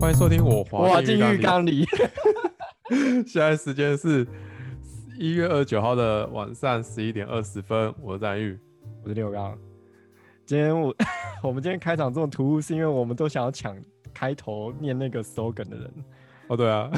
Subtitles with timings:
[0.00, 1.84] 欢迎收听我滑进浴缸里。
[3.26, 4.26] 现在时间是
[5.18, 7.94] 一月二十九号的晚上十一点二十分。
[8.00, 8.58] 我是战玉，
[9.02, 9.56] 我是六刚。
[10.46, 10.96] 今天我
[11.44, 13.76] 我们今天开场这么突兀，是因为我们都想要抢
[14.14, 15.92] 开头念那个 slogan 的人。
[16.50, 16.90] 哦，对啊，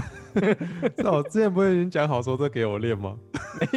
[0.96, 3.14] 那我之前不是已经讲好说这给我练吗？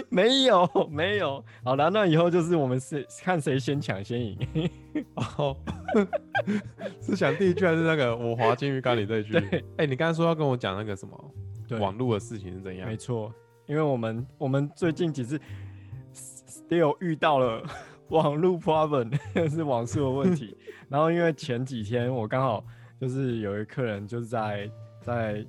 [0.09, 1.43] 没没有没有。
[1.65, 4.37] 好了，那以后就是我们是看谁先抢先赢。
[5.15, 5.53] 哦，
[7.03, 9.35] 是想第一句还是那个我滑金鱼缸里这一句？
[9.75, 11.33] 哎、欸，你刚才说要跟我讲那个什么
[11.67, 12.87] 对网络的事情是怎样？
[12.87, 13.29] 没错，
[13.65, 15.37] 因为我们我们最近几次
[16.13, 17.61] still 遇到了
[18.11, 19.13] 网络 problem，
[19.49, 20.55] 是网速的问题。
[20.87, 22.63] 然后因为前几天我刚好
[22.97, 24.71] 就是有一个客人就是在
[25.01, 25.45] 在。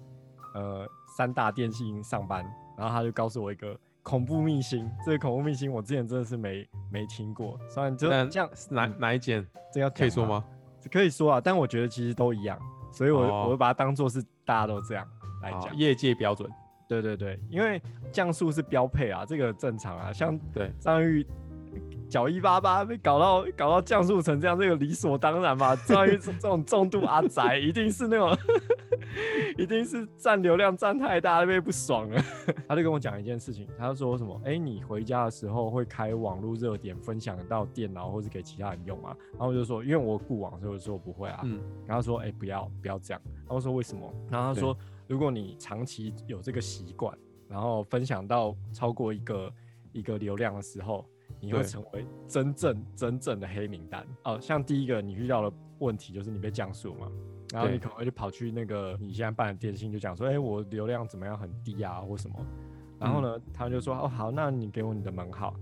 [0.56, 2.42] 呃，三大电信上班，
[2.78, 4.91] 然后他就告诉我一个恐怖秘辛。
[5.05, 9.46] 这个恐怖秘辛我之前真的是没没听过，虽然就这样，哪哪一间？
[9.70, 10.42] 这要可以说吗？
[10.91, 12.59] 可以说啊，但我觉得其实都一样，
[12.91, 15.06] 所以我、哦、我会把它当做是大家都这样
[15.43, 16.51] 来讲，业界标准。
[16.88, 20.13] 对对对，因为降速是标配啊，这个正常啊。
[20.13, 21.26] 像对张玉。
[22.09, 25.74] 脚一八八被搞到搞到降速成这样，这个理所当然嘛。
[25.87, 28.37] 关于这种重度阿宅， 一定是那种，
[29.59, 32.23] 一定是占流量占太大，被不爽了。
[32.69, 39.16] 他就跟我讲一件事情，他就说什么，哎、欸，你回家的时候会开网络热点分享到电脑，或是给其他人用吗？
[39.32, 41.41] 然后我就说，因为我固网，所以我说我不会啊。
[41.45, 41.60] 嗯。
[41.87, 43.21] 然后说，哎、欸，不要不要这样。
[43.47, 44.13] 然后说为什么？
[44.30, 44.77] 然后他说，
[45.09, 47.16] 如果你长期有这个习惯，
[47.49, 49.52] 然后分享到超过一个
[49.93, 51.04] 一个流量的时候。
[51.40, 54.06] 你会成为真正真正的黑名单。
[54.24, 54.38] 哦。
[54.40, 57.10] 像第一个你遇到的问题就是你被降速嘛，
[57.52, 62.37] 然后你可能会就跑去那个你现在办的电信就讲说，哎、欸，我流量怎么样很低啊或什么，
[62.98, 65.54] 然后呢，嗯、他就说，哦好，那你给我你的门号，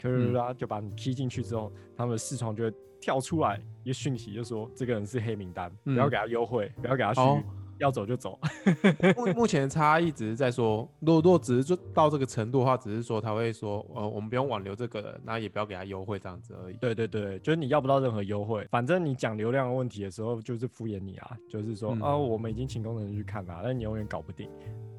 [0.00, 7.20] 可是啊就把你 key 进去之后，他们的视窗就会跳出来一个讯息，就说这个人是黑名单，不要给他优惠，不要给他续。
[7.20, 7.42] 哦
[7.82, 8.38] 要走就走。
[9.16, 16.76] 目目前的差异只是在说，如果如果只是做到这个程度的话，只是说他会说，呃，我们不用挽留这个人，那也不要给他优惠这样子而已。
[16.76, 24.48] 对对对，就是你要不到任何优惠，反正你讲流量的问题的时候，就是敷衍你啊，就是说，嗯、哦，我们已经请工程师去看了，但你永远搞不定，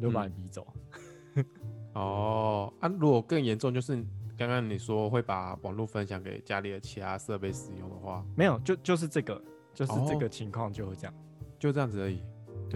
[0.02, 0.68] 就把你逼走。
[1.36, 1.46] 嗯、
[1.94, 3.96] 哦，啊，如果更严重，就是
[4.38, 9.42] 刚刚你说会把网络分享给家里的其他设备使用的话，没有，就就是这个，
[9.74, 12.22] 就是这个情况就会这样，哦、就这样子而已。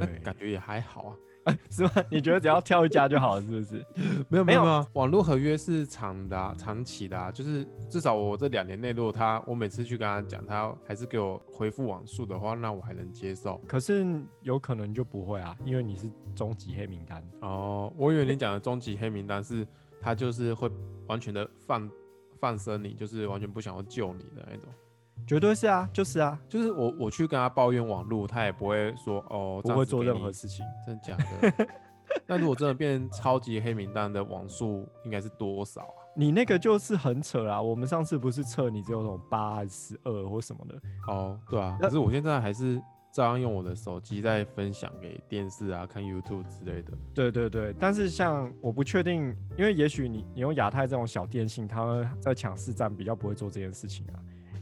[0.06, 1.16] 对，感觉也还好啊，
[1.46, 1.92] 欸、是吗？
[2.12, 3.86] 你觉得只要跳一家就好了，是不是？
[4.30, 13.60] 没有没有没有，网络合约是长的、啊、长期的、啊，就是至少我这两年内，如果他我每次去跟他讲，他还是给我回复网速的话，那我还能接受。
[13.68, 14.06] 可是
[14.42, 17.24] 有可能就不会啊，因为你是终极黑名单。
[17.42, 19.66] 哦，我以为你讲的终极黑名单是
[20.02, 20.70] 他就是会
[21.08, 21.90] 完全的放
[22.40, 24.70] 放生你，就是完全不想要救你的那种。
[25.26, 31.68] 绝对是啊，就是啊，就是我我去跟他抱怨网络，他也不会说哦，不会做任何事情， 真的假的？
[32.26, 36.00] 那如果真的变超级黑名单的网速应该是多少啊？
[36.16, 37.62] 你那个就是很扯啦！
[37.62, 40.82] 我们上次不是测你只有那种八还是十二或什么的？
[41.08, 46.94] 哦，对啊，可是我现在还是照样用我的手机在分享给电视啊、看 YouTube 之类的。
[47.14, 54.16] 对对对，但是像我不确定，因为也许你你用亚太这种小电信，他们在抢市占比较不会做这件事情啊。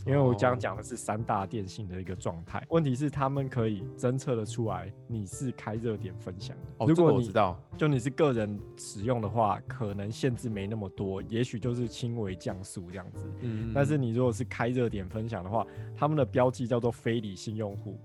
[0.06, 6.64] 因为我刚讲的是三大电信的一个状态，问题是他们可以侦测得出来你是开热点分享的。
[6.78, 13.26] 哦，如果你知道，就你是个人使用的话，可能限制没那么多，也许就是轻微降速这样子。
[13.42, 15.66] 嗯，但是你如果是开热点分享的话，
[15.96, 18.00] 他们的标记叫做非理性用户。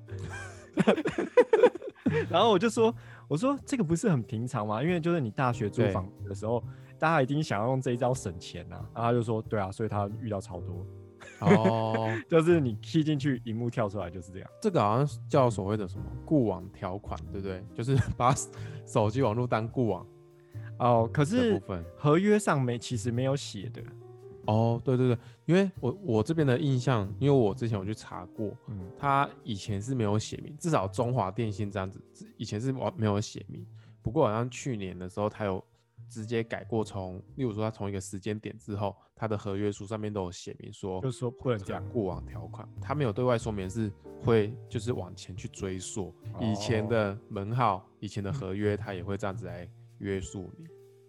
[2.31, 2.95] 然后我就说，
[3.29, 4.83] 我说这个不是很平常吗？
[4.83, 6.65] 因为就是你大学租房子的时候，
[6.99, 8.77] 大家一定想要用这一招省钱呐。
[8.95, 10.87] 然后他就说，对啊，所以他遇到超多。
[11.41, 14.51] 哦， 就是你 key 进去，荧幕跳出来就是这样。
[14.61, 17.65] 这个好像叫所谓的什么固网条款，对不对？
[17.75, 18.35] 就是 把
[18.87, 20.07] 手机网络当固网。
[20.79, 21.61] 哦，可是
[21.97, 23.83] 合约上没，其实没有写的。
[24.47, 32.01] 哦，对对对，因为我我这边的印象，因为我之前有去查过，嗯，他以前是没有写明，至少中华电信这样子，
[32.37, 33.67] 以前是没有写明。
[34.03, 35.63] 不过好像去年的时候，他有。
[36.09, 43.93] 直接改过，从例如说他从一个时间点之后，他的合约书上面都有写明说，就是说不能讲过往条款，他没有对外说明是
[44.25, 49.69] 会就是往前去追溯以前的门号、以前的合约， 他也会这样子来
[49.99, 50.65] 约束你。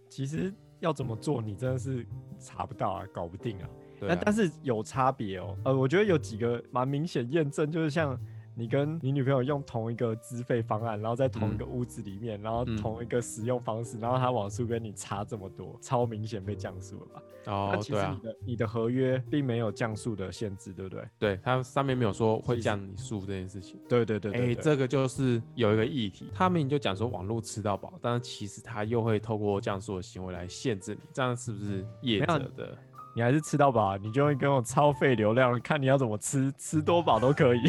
[0.09, 2.05] 其实要怎么做，你真的是
[2.37, 3.69] 查不到啊，搞不定啊。
[4.01, 8.19] 但但是有差别哦，呃，我觉得有几个蛮明显验证，就是像
[8.55, 17.23] 你跟你女朋友用同一个资费方案，然后在同一个屋子里面，嗯、然后同一个使用方式，嗯、然后它网速跟你差这么多，超明显被降速了吧？
[17.47, 21.03] 哦，其实你的、啊、你的合约并没有降速的限制，对不对？
[21.17, 23.79] 对，它上面没有说会降你速这件事情。
[23.89, 32.77] 对对对，对，哎、欸，这个就是有一个议题，他们就讲说网络吃到饱，但是其实他又会透过降速的行为来限制你，这样是不是业者的？
[33.13, 37.67] 你还是吃到饱，你就会跟我超费流量，看你要怎么吃，吃多饱都可以。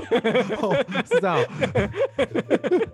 [0.60, 0.74] 哦、
[1.04, 1.38] 是这样。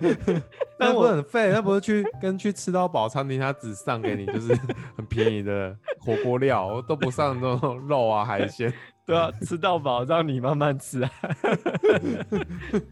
[0.79, 1.51] 那不是很费？
[1.53, 4.55] 那不是去跟去吃到饱餐厅，他只上给你就是
[4.97, 8.73] 很便宜的火锅料，都不上那种肉啊海鲜。
[9.05, 11.11] 对啊，吃到饱让你慢慢吃啊。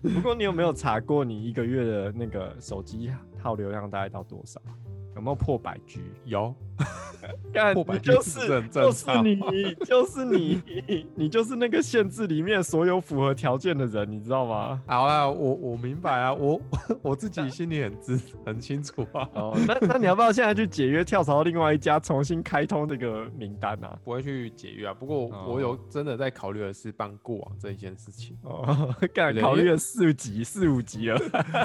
[0.03, 3.11] 不过你有没有查过你一个月的那个手机
[3.43, 4.61] 耗流量大概到多少？
[5.15, 6.03] 有没有破百 G？
[6.25, 6.55] 有。
[7.53, 10.63] 干，你就是就是你，就是你，
[11.15, 14.81] 你就是那个限制里面所有符合条件的人，你知道吗？
[14.87, 16.61] 好啊，我我明白啊，我
[17.03, 19.29] 我自己心里很知 很清楚啊。
[19.35, 23.99] 哦，那那你要不要现在去解约，跳槽到另外一家，重新开通这个名单啊？
[24.05, 28.37] 不会去解约啊，不过我有真的在考虑的是办过往这一件事情。
[28.43, 31.19] 哦，干，考虑了四级四五级了。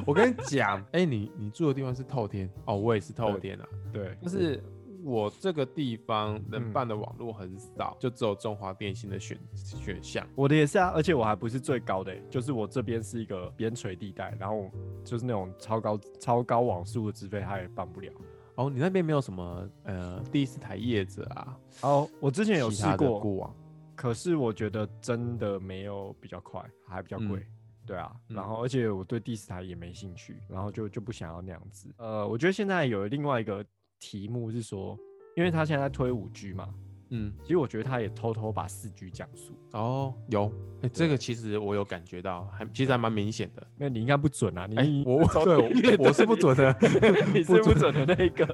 [0.06, 3.66] 我跟你讲，哎、欸，你你住的地方是透天哦，我也是透天啊。
[3.94, 4.64] 对，就是。
[5.04, 10.28] 我这个地方能办的网络很少，嗯、就只有中华电信的选选项。
[10.36, 14.70] 我的也是啊，而且我还不是最高的，就是我这边是一个边陲地带，然后
[15.04, 18.12] 就是那种超高超高网速的资费，他也办不了。
[18.56, 21.58] 哦，你那边没有什么呃第四台业者啊？
[21.82, 23.56] 哦，我之前有试过过网，
[23.96, 27.40] 可是我觉得真的没有比较快，还比较贵。
[27.40, 27.48] 嗯、
[27.86, 31.88] 对啊，然后而且我对第四台也没兴趣，然后就就不想要那样子。
[31.98, 33.66] 呃，我觉得现在有另外一个。
[34.02, 34.98] 题目是说，
[35.38, 36.68] 因为他现在在推五 G 嘛，
[37.12, 39.54] 嗯，其实我觉得他也偷偷把四 G 降速。
[39.74, 43.66] 哦，有，哎、欸，这个其实我有感觉到，还其实还蛮明显的。
[43.78, 46.76] 那你应该不准啊，你、欸、我对，我是不准的，
[47.34, 48.46] 你是不准的那一个，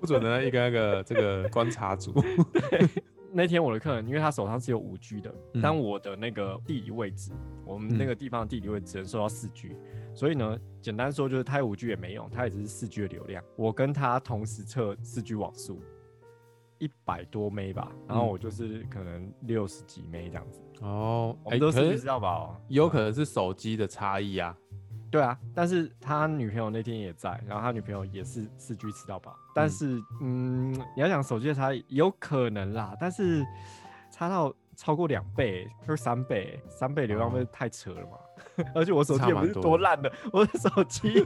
[0.00, 2.14] 不准的那一个那个这个观察组。
[3.32, 7.32] 那天我的客人，因为他手上是有五 G 的，嗯、但我的那个地理位置，
[7.64, 9.74] 我们那个地方的地理位置只能收到四 G。
[10.14, 13.42] 所以呢，简单说就是他五 G 也没用，他也只是四 G 的流量。
[13.56, 15.80] 我跟他同时测四 G 网速，
[16.78, 20.60] 一百多 M 吧，然后我就是可能六十几 M 这样子。
[20.82, 22.60] 哦，哎，都是知道吧？
[22.68, 24.54] 有可能是手机的差异啊。
[25.12, 29.36] 对啊，但是他女朋友那天也在，然后他女朋友也是四 G 吃到饱。
[29.54, 33.46] 但是，嗯，嗯，你要讲手机的差异，有可能啦，但是
[34.10, 38.08] 差到超过两倍，就是三倍，三倍流量不是太扯了嘛？
[38.12, 38.18] 哦
[38.74, 41.24] 而且我手机也不是多烂的，的我的手机也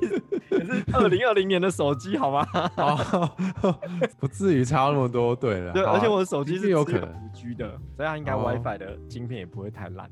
[0.65, 2.47] 是二零二零年的手机，好吗？
[2.77, 3.37] 哦，
[4.21, 5.73] 不至于差那么多，对了。
[5.73, 10.11] 对，啊、而且我的手机是有可能五 G 的，所以它应该 WiFi 的晶片也不会太烂。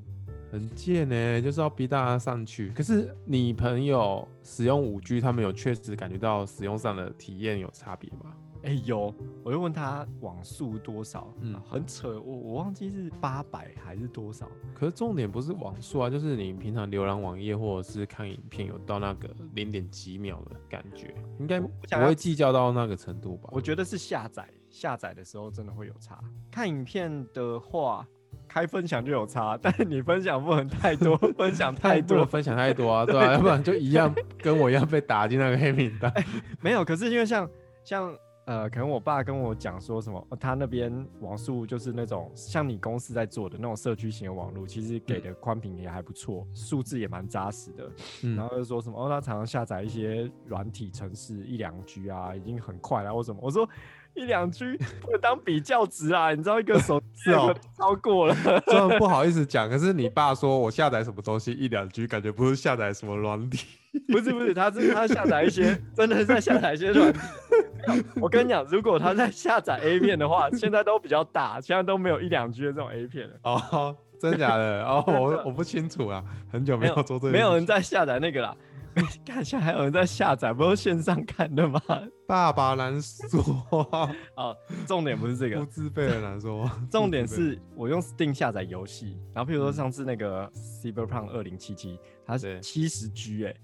[0.55, 2.71] 很贱呢，就是要逼大家上去。
[2.71, 8.33] 可是你朋友使用五 G，他们有确实感觉到使用上的体验有差别吗？
[8.62, 9.12] 哎、欸、有，
[9.43, 14.49] 我就问他网速多少，嗯，很扯，我我忘记是八百还是多少。
[14.73, 23.50] 可是重点不是网速啊，就是你平常浏览网页或者是看影片有到那个零点几秒的感觉，应该不会计较到那个程度吧？
[23.50, 26.23] 我觉得是下载下载的时候真的会有差。
[26.49, 28.07] 看影片的话，
[28.55, 33.33] 开分享就有差，但是你分享不能太多，分享 太多分享太多啊，对吧、啊？
[33.35, 36.25] 要不然就一样 跟我一样被打进那个黑名单、欸。
[36.61, 37.51] 没有，可是因为像
[37.83, 38.17] 像。
[38.47, 47.91] 呃，可能我爸跟我讲说什么，他那边网速就是那种像你公司在做的那种社区型的网络，其实给的宽频也还不错，数字也蛮扎实的。
[48.23, 53.40] 嗯、然后就说什么，哦，他常常下载一些软体程式一两 G 啊，已经很快了，或什么。
[53.43, 53.67] 我说
[54.14, 58.35] 一两 G 不能当比较值啊，你知道一个手 机哦超过了，
[58.66, 63.66] 虽然不好意思讲，可是你爸说我下载什么东西一两 G，感觉不是下载什么软体。
[64.09, 67.18] 不是不是，他是他下载一些，真的是在下载一些软体。
[68.21, 73.35] 我跟你讲，如果他在下载 A 片的话，现在都比较大，现在都没有一两 G 的这种 A 片了。
[73.42, 74.83] 哦，真假的？
[74.85, 78.56] 哦，我我不清楚啊，很久没有做这个，没有人在下载那个啦。
[79.27, 81.81] 看，现在还有人在下载，不是线上看的吗？
[82.27, 83.41] 爸爸难说。
[84.37, 86.71] 哦，重点不是这个，不自备的难说。
[86.91, 93.55] 重点是我用 Steam 下载游戏，然后譬如说上次那个 Cyberpunk 二零七七，它是七十 G 哎。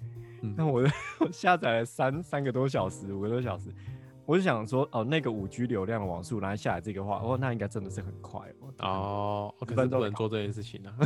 [0.57, 0.83] 那我
[1.21, 3.73] 我下载了三三个多小时，五个多小时，
[4.25, 8.73] 我就想说，哦，那个五 G 流量的网速，然后下载这个话，哦，那应该真的是很快哦。
[8.79, 10.97] 哦，可是不能做这件事情啊。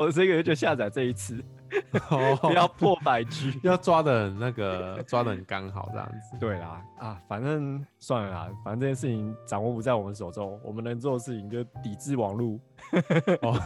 [0.00, 1.38] 我这个月就下载这一次，
[2.40, 6.38] 不要破百 G， 要抓的那个抓的很刚好这样子。
[6.40, 12.58] 对啦，啊，反正算了啦，反正这件事情掌握不在我们手中，我们能做的事情就抵制网络。
[13.42, 13.60] 哦，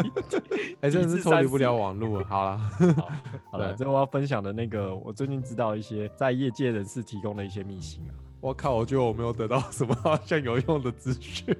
[0.80, 2.24] 哎、欸，真的是脱离不了网络。
[2.24, 2.56] 好了，
[2.96, 3.08] 好，
[3.52, 8.12] 好了，最后我要分享的那个，我最近知道一些在业界人士提供的一些秘辛啊。
[8.40, 11.54] 我靠，我觉得我没有得到什么好像有用的资讯，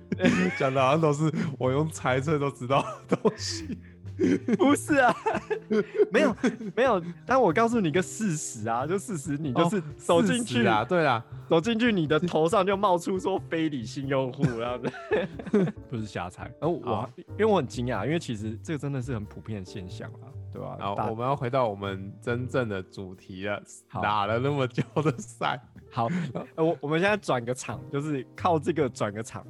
[0.59, 3.79] 讲的好像都是我用猜测都知道的东西。
[4.57, 5.15] 不是啊，
[6.13, 6.37] 没有
[6.75, 14.93] 没有，但我告诉你个事实啊，就事实，你就是走进去、哦、啊，对啊，走进去，你的头上就冒出说非理性用户，这样子，
[15.91, 16.51] 不是瞎猜。
[16.61, 20.77] 而我因为我很惊讶，因为其实这个真的是很普遍的现象啊，对吧？
[20.79, 23.61] 然后我们要回到我们真正的主题了，
[24.01, 26.09] 打了那么久的赛，好，
[26.57, 29.45] 我我们现在转个场，就是靠这个转个场。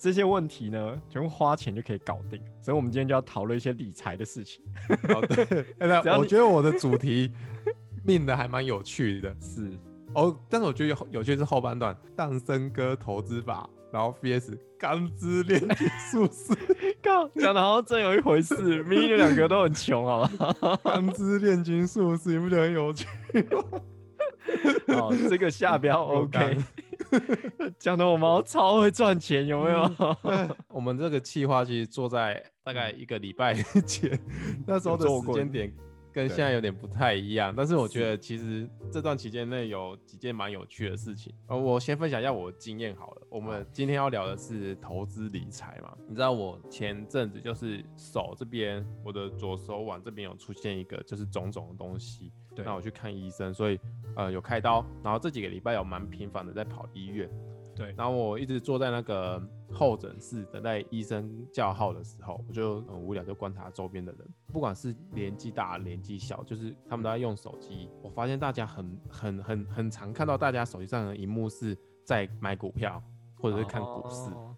[0.00, 4.64] 这些问题呢，全部花钱就可以搞定，所以我们今天就要讨论一些理财的事情。
[5.12, 5.66] 好的，
[6.18, 7.30] 我觉得我的主题
[8.02, 9.70] 命的还蛮有趣的， 是
[10.14, 16.56] 哦，但是我觉得有有趣是后半段，诞生哥投资法，然后 VS 钢之炼金术师，
[17.04, 20.78] 靠，讲的好像真有一回事，明明两个都很穷，好吧？
[20.82, 23.06] 钢之炼金术师，你不觉得很有趣
[23.52, 23.62] 吗？
[24.96, 26.56] 好，这个下标 OK。
[27.78, 29.90] 讲的我们超会赚钱，有没有？
[30.68, 33.54] 我们这个计划其实做在大概一个礼拜
[33.86, 34.18] 前，
[34.66, 35.72] 那时候的时间点
[36.12, 37.54] 跟现在有点不太一样。
[37.56, 41.32] 但是我觉得其实这段期间内有几件蛮有趣的事情。
[41.46, 43.22] 呃，我先分享一下我的经验好了。
[43.28, 45.96] 我们今天要聊的是投资理财嘛？
[46.08, 52.32] 你知道我前阵子就是手这边，我的左手腕这边有出现一个就是肿肿的东西。
[52.54, 53.78] 对，那我去看医生，所以
[54.16, 57.30] 呃有开刀，然后这几个礼拜有蛮频繁的在跑医院。
[57.76, 59.42] 对，然后我一直坐在那个
[59.72, 67.88] 候诊室等待医生叫号的时候，我就很无聊，就观察周边的人，不管是年纪大年纪小，就是他们都在用手机。
[68.02, 73.02] 我发现大家很很很很常看到大家手机上的荧幕是在买股票
[73.40, 74.30] 或者是看股市。
[74.32, 74.54] 哦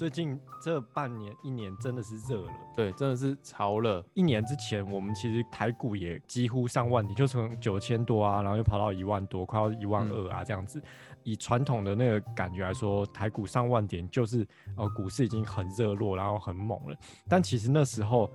[0.00, 4.02] 最近这半年一年真的是热了，对，真的是潮了。
[4.14, 10.82] 一年之前，我们其实台股也几乎上万点，就从九千多啊，然后又跑到一万多，快要一万二啊这样子。
[11.22, 16.96] 以传统的那个感觉来说，台股上万点就是呃股市已经很热络，然后很猛了。
[17.28, 18.32] 但其实那时候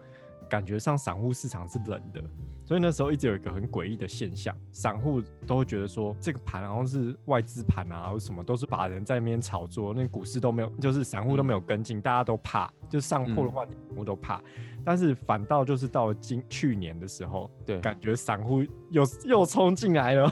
[0.49, 2.23] 感觉上散户市场是冷的。
[2.63, 14.41] 所以那时候一直有一个很诡异的现象，散户都会觉得说这个盘好像是外资盘啊，或什么都是把人在那边炒作，那股市都没有，就是散户都没有跟进，大家都怕，就上破的话，散户都怕。
[14.83, 20.31] 但是反倒就是到了今去年的时候，对，感觉散户又又冲进来了，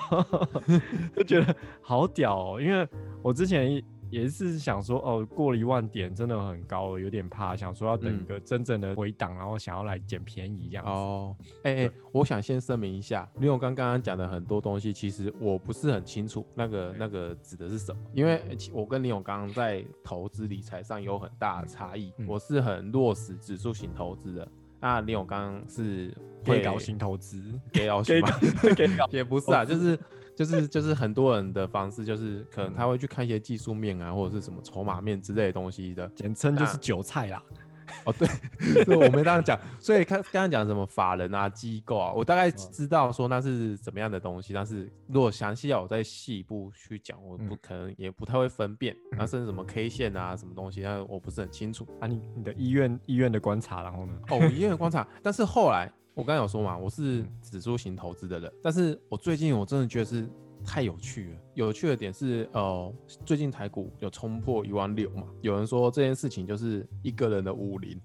[1.16, 2.88] 就觉得好屌哦，因为
[3.22, 3.86] 我之前一。
[4.14, 10.92] 也是想说，哦，过了一万点真的很高了，有点怕，想说要等一个真正的回档，嗯、然后想要来捡便宜这样子。
[10.92, 18.40] 哦，哎、欸、哎、欸，我想先声明一下，因为我刚刚讲的很多东西，其实我不是很清楚那个那个指的是什么，因为
[18.72, 24.48] 我跟林勇刚刚在投资理财上有很大的差异，嗯、我是很落实指数型投资的，
[24.80, 26.16] 那林永刚刚是
[26.46, 27.42] 会搞型投资，
[27.72, 28.30] 给搞型吗？
[28.76, 29.98] 给搞 也不是啊，就是。
[30.36, 37.42] 就是就是很多人的方式，就是可能他会去看一些技术面啊，或者是什么筹码面之类的东西的，简称就是韭菜啦。
[38.06, 38.28] 哦，对，
[38.86, 39.60] 对，我没这样讲。
[39.80, 48.96] 所以看刚刚讲什么法人啊、机构啊，我大概知道说那是怎么样的东西，但是如果详细要我再细一步去讲，我不可能也不太会分辨。
[49.12, 51.88] 然后甚至什么 K 线啊，什么东西，那我不是很清楚。
[52.00, 54.14] 啊，你你的医院医院的观察，然后呢？
[54.30, 55.92] 哦，医院的观察，但是后来。
[56.16, 60.30] 我刚才有说嘛，我是指数型投资的人，但是我最近我真的觉得是
[60.64, 61.38] 太有趣了。
[61.56, 62.94] 有趣的点是，呃，
[63.26, 68.00] 最近台股有冲破一万六嘛，有人说这件事情就是一个人的武林，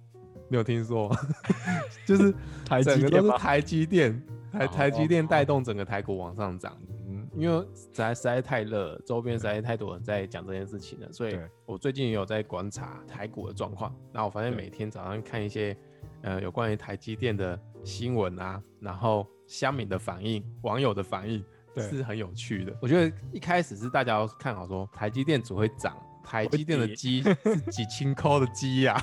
[0.48, 1.14] 你有听说？
[2.06, 2.34] 就是
[2.64, 6.74] 台积电都是台积电，台台积电带动整个台股往上涨。
[7.06, 13.94] 嗯，因为实在实在太热，周边实在太多人在讲这件事情了，所以我最近也有在观察台股的状况。
[14.14, 15.76] 那我发现每天早上看一些。
[16.22, 17.56] 呃，有关于台积电的
[17.88, 21.42] 新闻啊，然后乡民的反应、网友的反应，
[21.76, 22.76] 是很有趣的。
[22.82, 29.00] 我觉得一开始是大家都看好说台积电只会涨，台积电的鸡是几千块的鸡呀。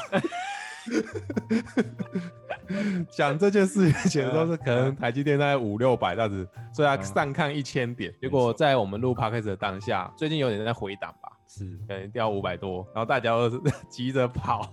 [3.10, 8.13] 讲这件事情前都是可能台积电大概五六百这样子，所以他上看一千点。
[8.22, 11.25] 结果在我们录 podcast 的当下，最近有点在回档吧。
[11.58, 14.70] 是，可能掉五百多，然后大家都是 急着跑。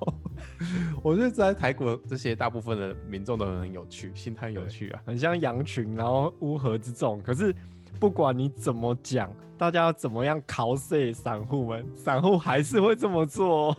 [1.01, 7.23] 我觉得在台股这些大部分的民众都很有趣，心态有趣啊，很像羊群，然后乌合之众。
[7.23, 7.55] 可是
[8.01, 13.73] 不管你怎么讲，大家要怎么样 cos 散户们，散户还是会这么做，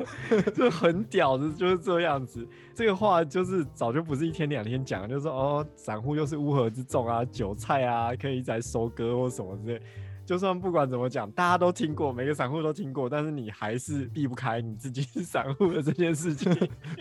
[0.56, 2.48] 就很屌的，就是这样子。
[2.74, 9.82] 这个话就是早就不是一天两天讲，就是说哦，散户又是乌合之众啊，韭菜啊，可以再收割或什么之类。
[10.26, 16.52] 就算不管怎么讲，大家都听过，每个散户都听过，但是你还是避不开你自己是 散户的这件事情。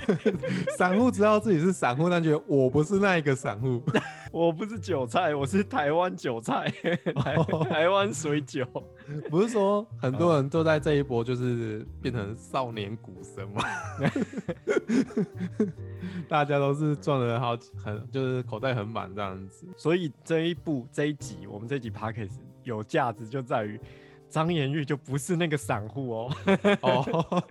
[0.77, 3.81] 散户知道自己是散户，但觉得我不是那一个散户，
[4.31, 6.71] 我不是韭菜，我是台湾韭菜，
[7.15, 7.35] 台
[7.67, 8.63] 台湾水韭。
[9.29, 13.63] 不是说很多人都在这一波就是变成少年股神吗？
[16.27, 19.67] 大家都是赚了好很，就是口袋很满这样子。
[19.75, 23.79] 所以这一部这一集，我们这一集 Podcast 有价值就在于
[24.27, 26.35] 张延玉就不是那个散户哦。
[26.81, 27.43] 哦，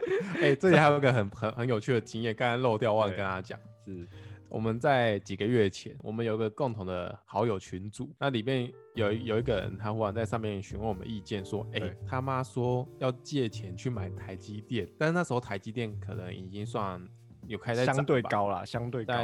[0.42, 4.06] 哎，这里还有一个很很很有趣的经验，刚才漏掉忘了跟大家讲，是
[4.48, 17.02] 我们在几个月前，我们有个共同的好友群组，那里面有有一个人，他忽然在上面询问我们意见，说，哎，他妈说要借钱去买台积电，但是那时候台积电可能已经算
[17.46, 19.14] 有开在相对高了，相对高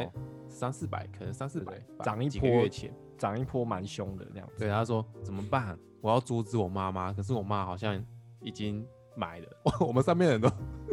[0.49, 2.93] 三四百，可能三四百涨一几个月前。
[3.21, 5.79] 涨一波蛮凶的这样子，对他说怎么办？
[6.01, 8.03] 我要阻止我妈妈，可是我妈好像
[8.41, 8.85] 已经
[9.15, 9.47] 买了。
[9.87, 10.51] 我们上面人都。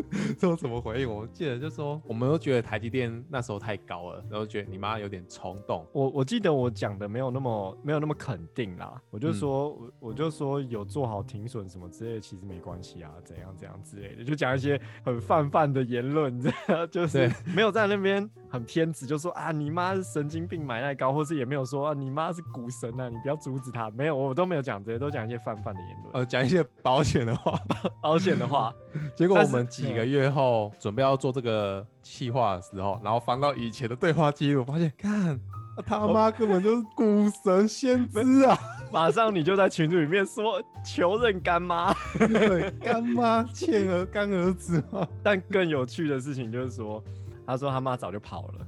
[0.39, 1.11] 都怎么回应？
[1.11, 5.85] 我记得就说，我们都觉得台积电那时候太高了，然后觉得你妈有点冲动。
[5.91, 27.59] 我我记得我讲的没有那么没有那么肯定啦，我就说，嗯、我我就说有做好停损什么之类的，其实没关系啊，怎样怎样之类的，就讲一些很泛泛的言论，这 样就是没有在那边很偏执，就说啊你妈是神经病买太高，或是也没有说啊你妈是股神啊，你不要阻止她，没有，我都没有讲这些，都讲一些泛泛的言论，呃，讲一些 保险的话，
[28.01, 28.73] 保险的话，
[29.15, 35.39] 结果我们几个月后准备要做这个企划的时候，然后翻到以前的对话记录，发现看
[35.85, 38.57] 他妈根本就是股神先知啊！
[38.91, 45.07] 马上你就在群组里面说求认干妈， 对，干妈 欠儿干儿子吗？
[45.21, 47.03] 但更有趣的事情就是说，
[47.47, 48.67] 他说他妈早就跑了。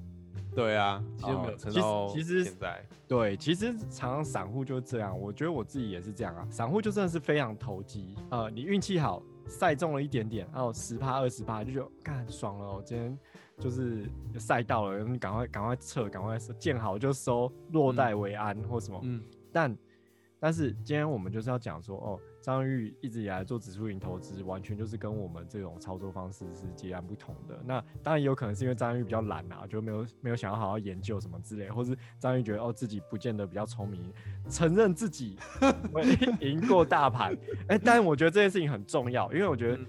[0.56, 2.84] 对啊，其实没有撑到其实现在。
[3.08, 6.48] 对，其实常常散户就是这样，我觉得我自己也是这样啊。
[6.50, 9.22] 散户就真的是非常投机，呃，你运气好。
[9.48, 13.18] 赛中了一点点，然后十趴二十趴就觉得干爽了，我今天
[13.58, 14.08] 就是
[14.38, 19.00] 赛到了，你赶快赶快撤，赶快见好就收，落袋为安或什么。
[19.02, 19.20] 嗯，
[19.52, 19.76] 但
[20.40, 22.20] 但是今天我们就是要讲说哦。
[22.42, 27.60] 张玉一直以来做指数型投资，完全就是跟我们这种操作方式是截然不同的。
[27.66, 34.12] 那当然也有可能是因为张玉比较懒啊，就没有没有想要好好研究什么之类，或是张玉觉得哦自己不见得比较聪明，
[34.50, 35.38] 承认自己
[35.94, 36.04] 会
[36.40, 37.34] 赢过大盘。
[37.68, 39.80] 哎、欸，但我觉得这件事情很重要，因为我觉得。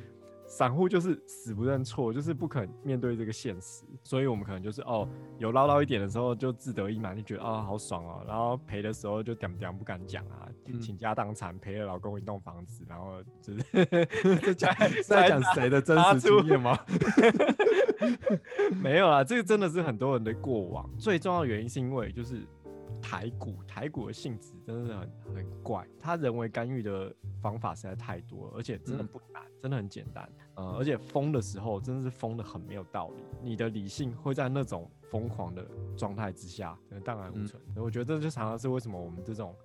[0.50, 5.08] 嗯散户就是死不认错，就是不肯面对这个现实，所以我们可能就是哦，
[5.38, 10.48] 有捞到一点的时候就自得意满，就觉得啊、哦、好爽哦，然后赔的时候就点点不敢讲啊，
[10.82, 13.62] 倾家荡产赔了老公一栋房子，然后就是
[14.42, 14.74] 在讲
[15.06, 16.76] 在讲谁的真实经验吗？
[18.82, 20.90] 没有啦，这个真的是很多人的过往。
[20.98, 22.44] 最重要的原因是因为就是。
[23.10, 30.32] 台股，台股的性质真的是很很怪，它人为干预的方法实在太多了，而且真的不难，嗯、真的很简单。
[30.54, 37.60] 呃，而且疯的时候真的是疯的很没有道理，你的理性会在那种疯狂的状态之下荡然无存。
[37.74, 39.56] 嗯、我觉得这就常常是为什么我们这种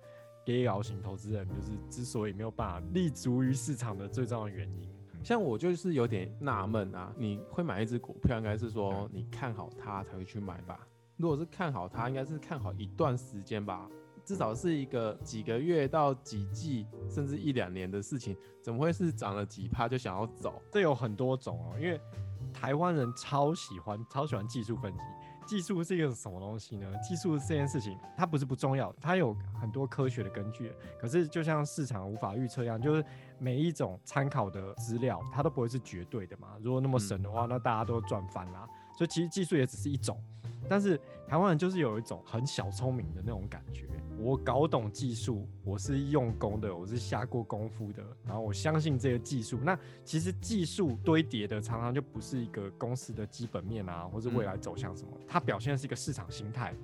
[0.44, 4.92] gay 熬型投资人，就是之所以没有办法立足于市场的最重要的原因。
[5.22, 10.84] 像我就是有点纳闷啊，你会买一只股票，应该是说你看好它才会去买吧？
[11.16, 13.88] 如果是看好它，应该是看好一段时间吧，
[14.24, 20.60] 至少是一个几个月到几季，甚至一两年的事情，怎么会是涨了几趴就想要走？
[20.70, 22.00] 这有很多种哦，因为
[22.52, 24.98] 台湾人超喜欢超喜欢技术分析。
[25.46, 26.92] 技术是一个什么东西呢？
[27.08, 30.72] 技术这件事情，它不是不重要，它有很多科学的根据。
[31.00, 33.04] 可是就像市场无法预测一样，就是
[33.38, 36.56] 每一种参考的资料，它都不会是绝对的嘛。
[36.60, 38.68] 如果那么神的话，那大家都赚翻啦。
[38.98, 40.20] 所以其实技术也只是一种。
[40.68, 43.86] 但是台湾人就是有一种很小聪明的那种感觉，
[44.18, 49.58] 我搞懂技术，我是用功的，我是下过功夫的，然后我相信这个技术。
[49.62, 56.74] 那其实技术堆叠的常常就不是一个公司的基本面啊，或是未来走向什么，嗯、它表现的是一个市场心态，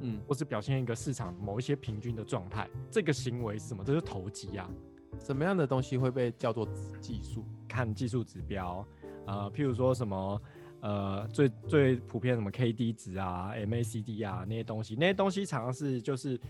[0.00, 2.68] 嗯，或是表现一个市场某一些平均的状态。
[2.90, 3.82] 这个行为是什么？
[3.84, 4.70] 这就是投机啊。
[5.18, 6.68] 什么样的东西会被叫做
[7.00, 7.44] 技术？
[7.68, 8.86] 看技术指标，
[9.26, 10.40] 呃，譬如说什么。
[10.80, 16.40] 呃，最最普遍什么 K D 值啊，M A C D 啊那些东西，那些东西常常是就是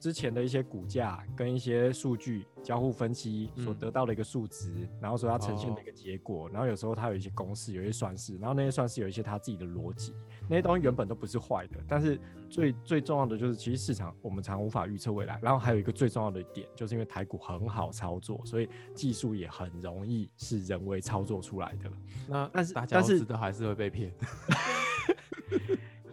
[0.00, 10.14] 之前的一些股价跟一些数据交互分析所得到的一个数值，嗯、然后说它呈现的一个结果，哦、然后有时候它有一些公式，有一些算式，然后那些算式有一些它自己的逻辑，
[10.48, 21.90] 那些东西原本都不是坏的，但是最最重要的就是，其实市场我们常无法预测未来，然后还有一个最重要的点，就是因为台股很好操作，所以技术也很容易是人为操作出来的。
[22.26, 24.10] 那但是但是都还是会被骗。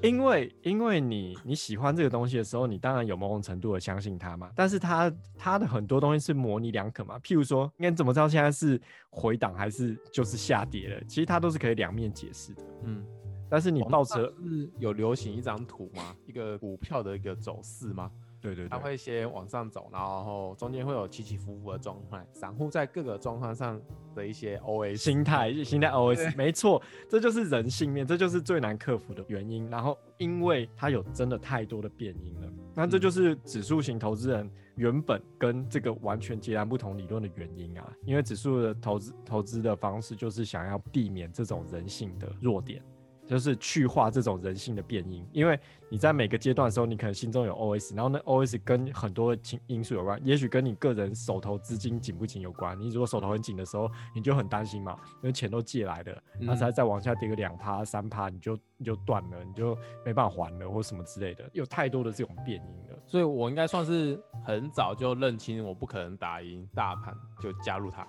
[0.04, 4.52] 因为，因为你你喜欢这个东西的时候，你当然有某种程度的相信它嘛。
[4.56, 7.18] 但是它它的很多东西是模棱两可嘛。
[7.20, 8.80] 譬如说，你怎么知道现在是
[9.10, 11.04] 回档还是就是下跌了？
[11.06, 12.64] 其实它都是可以两面解释的。
[12.84, 13.04] 嗯，
[13.50, 16.16] 但是你抱着是有流行一张图吗？
[16.26, 18.12] 一个股票的一个走势吗？
[18.40, 22.26] 对对对，它会先往上走，然后中间会有起起伏伏的状态。
[22.32, 23.82] 散户在各个状况上
[24.16, 29.70] 的一些 OS 心态，心态 OS，没错，这就是人性面，这就是最难克服的原因。
[29.70, 37.92] 然后，因为它有真的太多的变因了，那这就是指数型投资人原本跟这个完全截然不同理论的原因啊。
[38.06, 42.82] 因为指数的投资投资的方式就是想要避免这种人性的弱点。
[43.28, 45.60] 就是去化这种人性的变因，因为
[45.90, 52.80] 你在每个阶段的时候，你可能心中有 OS，然后那 OS 跟很多因因素有关，也许跟你个人手头资金紧不紧有关。
[52.80, 62.98] 你如果手头很紧的时候，你就很担心嘛，因为钱都借来的，那才再往下跌个两趴三趴，你就你就断了，你就没办法还了，或什么之类的，有太多的这种变因了。
[63.06, 68.08] 所以我应该算是很早就认清我不可能打赢大盘，就加入它。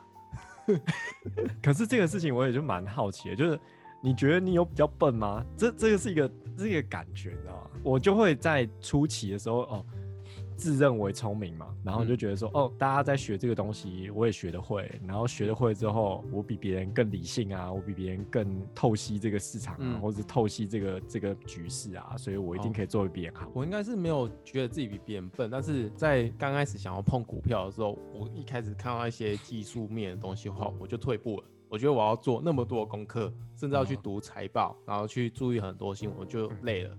[1.62, 3.58] 可是这个事情我也就蛮好奇的，就是。
[4.00, 5.44] 你觉得你有比较笨吗？
[5.56, 7.70] 这这个是一个是一个感觉，你知道吗？
[7.82, 9.84] 我就会在初期的时候哦，
[10.56, 23.50] 自认为聪明嘛，然后就觉得说、嗯、哦，大家在学这个东西，我也学得会，然后学得会之后，我比别人更理性啊，我比别人更透析这个市场啊，嗯、或者透析这个这个局势啊，所以我一定可以做得比别人好。
[23.52, 31.44] 我应该是没有觉得自己比别人笨，但是在刚开始想要碰股票的时候，我一开始看到一些技术面的东西后，我就退步了。
[31.68, 36.96] 我觉得我要做那么多功课，甚至要去读财报，然后去注意很多新闻，我就累了。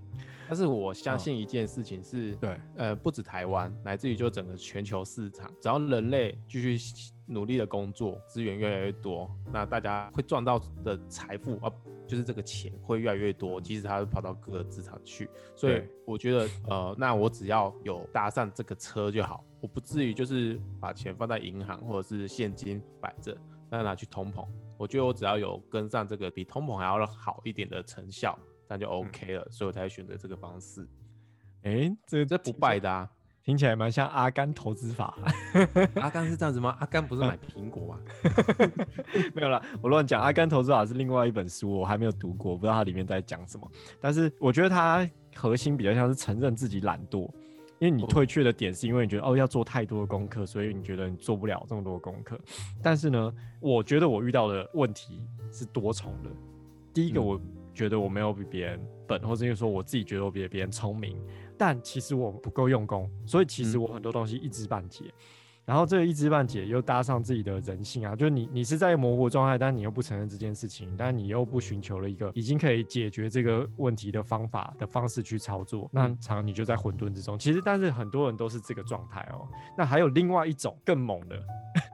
[0.48, 11.70] 但是我相信一件事情是，对，呃，不止台湾，乃至于就整个全球市场，只要人类继续努力的工作，资源越来越多，那大家会赚到的财富啊，
[12.04, 15.30] 就是这个钱会越来越多，即使它会跑到各个资产去。
[15.54, 23.36] 所以我觉得，呃，那我只要有搭上这个车就好，我不至于就是把钱放在银行或者是现金摆着。
[23.70, 24.44] 那拿去通膨，
[24.76, 28.36] 我觉得我只要有跟上这个比通膨还要好一点的成效，
[28.68, 30.82] 那就 OK 了，嗯、所以我才会选择这个方式。
[31.62, 33.08] 哎、欸，这这不败的啊，
[33.44, 35.16] 听起来蛮像阿甘投资法。
[35.94, 36.76] 阿甘是这样子吗？
[36.80, 38.00] 阿甘不是买苹果吗？
[39.34, 40.20] 没有啦，我乱讲。
[40.20, 43.70] 阿甘投资法是另外一本书，我还没有读过，不知道它里面在讲什么。
[44.00, 47.30] 但是我觉得它核心比较像是承认自己懒惰。
[47.80, 52.38] 因为你退却的点是因为你觉得哦，要做太多的功课，所以你觉得你做不了这么多功课。
[52.82, 56.30] 但是呢，我觉得我遇到的问题是多重的。
[56.92, 57.40] 第一个，我
[57.72, 61.18] 觉得我没有比别人笨，或者是说我自己觉得我比别人聪明，
[61.56, 65.06] 但其实我不够用功，所以其实我很多东西一知半解。
[65.70, 77.38] 然后这个一知半解又搭上自己的人性啊，就是你你是在模糊状态，但你又不承认这件事情，但你又不寻求了一个已经可以解决这个问题的方法的方式去操作，那常你就在混沌之中。
[77.38, 79.46] 其实，但是很多人都是这个状态哦。
[79.78, 81.40] 那还有另外一种更猛的，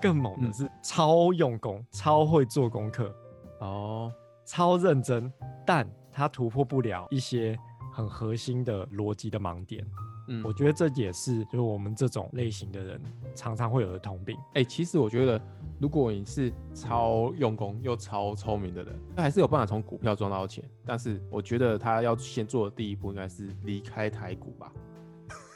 [0.00, 3.14] 更猛的是超用功、超会做功课
[3.60, 4.10] 哦，
[4.46, 5.30] 超认真，
[5.66, 7.54] 但他突破不了一些
[7.92, 9.86] 很核心的逻辑的盲点。
[10.28, 13.00] 嗯，我觉得这也是就是我们这种类型的人
[13.34, 14.36] 常常会有的通病。
[14.54, 15.40] 哎、欸，其实我觉得，
[15.78, 20.64] 如果你是超用功又超聪明的人，他还是有办法从股票赚到钱。
[20.84, 24.72] 但是我觉得他要先做的第一步，应该是离开台股吧。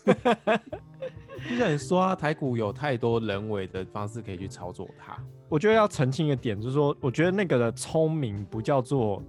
[1.49, 5.19] 就像你说啊，台股有太多人为的方式可以去操作它。
[5.49, 9.23] 我觉得要澄清一个点，就是说，我觉得那个的聪明不叫做，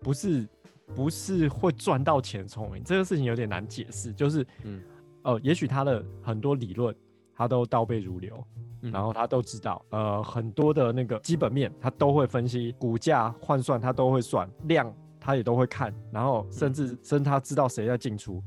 [0.00, 0.46] 不是。
[0.94, 4.12] 不是会赚到钱聪明，这个事情有点难解释。
[4.12, 4.82] 就是，嗯，
[5.22, 6.94] 呃，也许他的很多理论
[7.34, 8.44] 他都倒背如流，
[8.82, 18.42] 嗯、然后他都知道，呃，很多的那个基本面他都会分析，股价换算他都会算，量他也都会看，然后甚至甚至他知道谁在进出，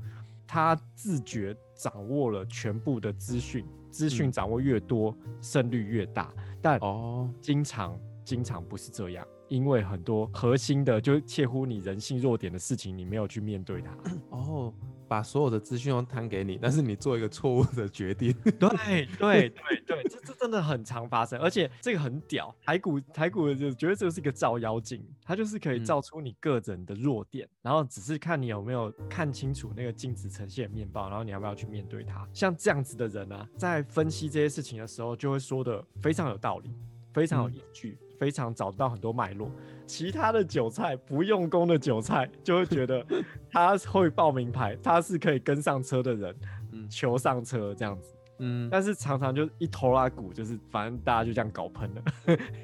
[0.45, 6.31] 他自觉掌握了全部的资讯，资讯掌握越多，胜、嗯、率越大。
[6.61, 9.27] 但哦，经常经常不是这样。
[9.49, 13.91] 因为很多核心的，就切乎你人性弱点的事情，你没有去面对它。
[14.29, 14.73] 哦，
[15.07, 18.33] 把所有的资讯都摊给你，但是你做一个错误的决定。
[18.59, 22.53] 对对对对，这这真的很常发生，而且这个很屌。
[22.61, 32.27] 台股台股就觉得这是一个照妖镜，它就是可以照出你个人的弱点，嗯、然后只是看你有没有看清楚那个镜子呈现的面貌，然后你要不要去面对它。
[32.33, 36.75] 像这样子的人呢、啊，在分析这些事情的时候，就会说的非常有道理，
[37.13, 37.97] 非常有依据。
[38.01, 39.49] 嗯非常找到很多脉络，
[39.85, 43.05] 其他的韭菜不用功的韭菜就会觉得
[43.51, 46.35] 他会报名牌，他是可以跟上车的人，
[46.71, 52.03] 嗯，求上车这样子，嗯，但是常常就一头拉库，就是反正大家就这样搞喷了。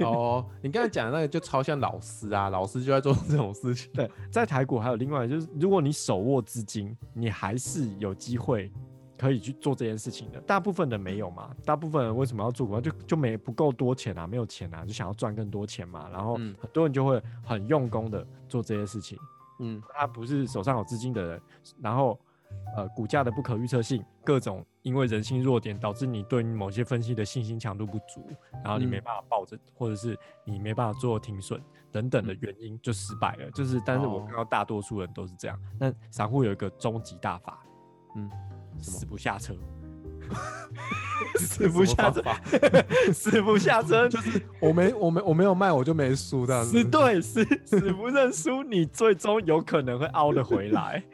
[0.06, 3.92] 哦，你刚才讲的那个就超像老师啊，老师就在做这种事情。
[3.94, 8.72] 对，在台股还有另外就是，如果你手握资金，你还是有机会。
[9.17, 11.56] 可以去做这件事情的，大部分的没有嘛？
[11.63, 12.82] 大部分人为什么要做股票？
[12.82, 16.10] 就就没不够多钱啊，没有钱啊，就想要赚更多钱嘛。
[16.12, 19.17] 然后很多人就会很用功的做这些事情。
[19.60, 21.41] 嗯，他不是手上有资金的人，
[21.80, 22.19] 然后
[22.76, 28.28] 呃，股价的不可预测性，各种因为人性弱点导致你对某些分析的信心强度不足，
[28.63, 33.49] 然后你没办法抱着，或者是你没办法做停损等等的原因就失败了。
[33.52, 35.60] 就是，但是我看到大多数人都是这样。
[35.80, 37.63] 那散户有一个终极大法，
[38.15, 38.30] 嗯。
[38.81, 39.53] 死不下车，
[41.36, 42.23] 死不下车，
[43.13, 46.83] 死不下车，就是我没我没我没有卖，我就没输这样子。
[46.83, 51.03] 对，死死不认输，你最终有可能会凹得回来。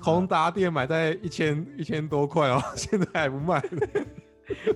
[0.00, 3.58] 宏达店买在一千一千多块哦，现在还不卖。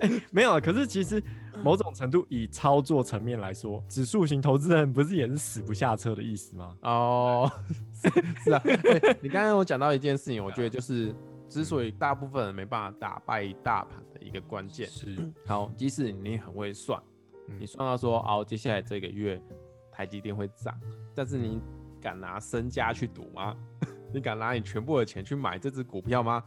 [0.00, 1.22] 欸、没有啊，可是其实
[1.62, 6.77] 某种程度以操作层面来说，指数型投资人不是也是死不下车的意思吗？
[6.83, 7.53] 哦，
[7.92, 8.11] 是，
[8.44, 8.61] 是啊。
[8.64, 11.14] 欸、你刚刚我讲到一件事情，我觉得就是
[11.49, 17.01] 之所以大部分人没办法打败大盘的一个关键是，好，即使你很会算，
[17.59, 19.40] 你算到说哦，接下来这个月
[19.90, 20.75] 台积电会涨，
[21.14, 21.61] 但是你
[22.01, 23.57] 敢拿身家去赌吗？
[24.12, 26.42] 你敢拿你全部的钱去买这只股票吗？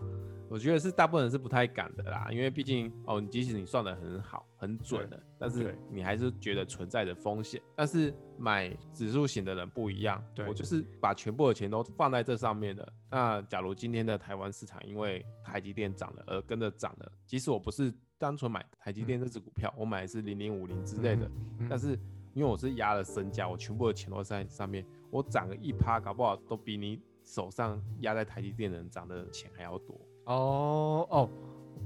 [0.53, 7.59] 我觉得是大部分人是不太敢的啦，因为毕竟哦，你即使你算的很好、很准的，但是你还是觉得存在着风险。
[7.75, 12.87] 但是买指数型的人不一样，对，我就是把全部的钱都放在这上面的。
[13.09, 21.27] 那假如今天的台湾市场因为台积电涨了而跟着涨了，即使我不是单纯买台积电这支股票，我买的是零零五零之类的，
[21.67, 21.97] 但是
[22.35, 29.99] 因为我是压了身家，我全部的钱都在上面，我涨个一趴，搞不好都比你手上压在台积电的人涨的钱还要多。
[30.25, 31.29] 哦哦，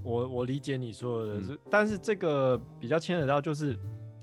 [0.04, 3.78] 我我理解你说的是，嗯、但是这个比较牵扯到就是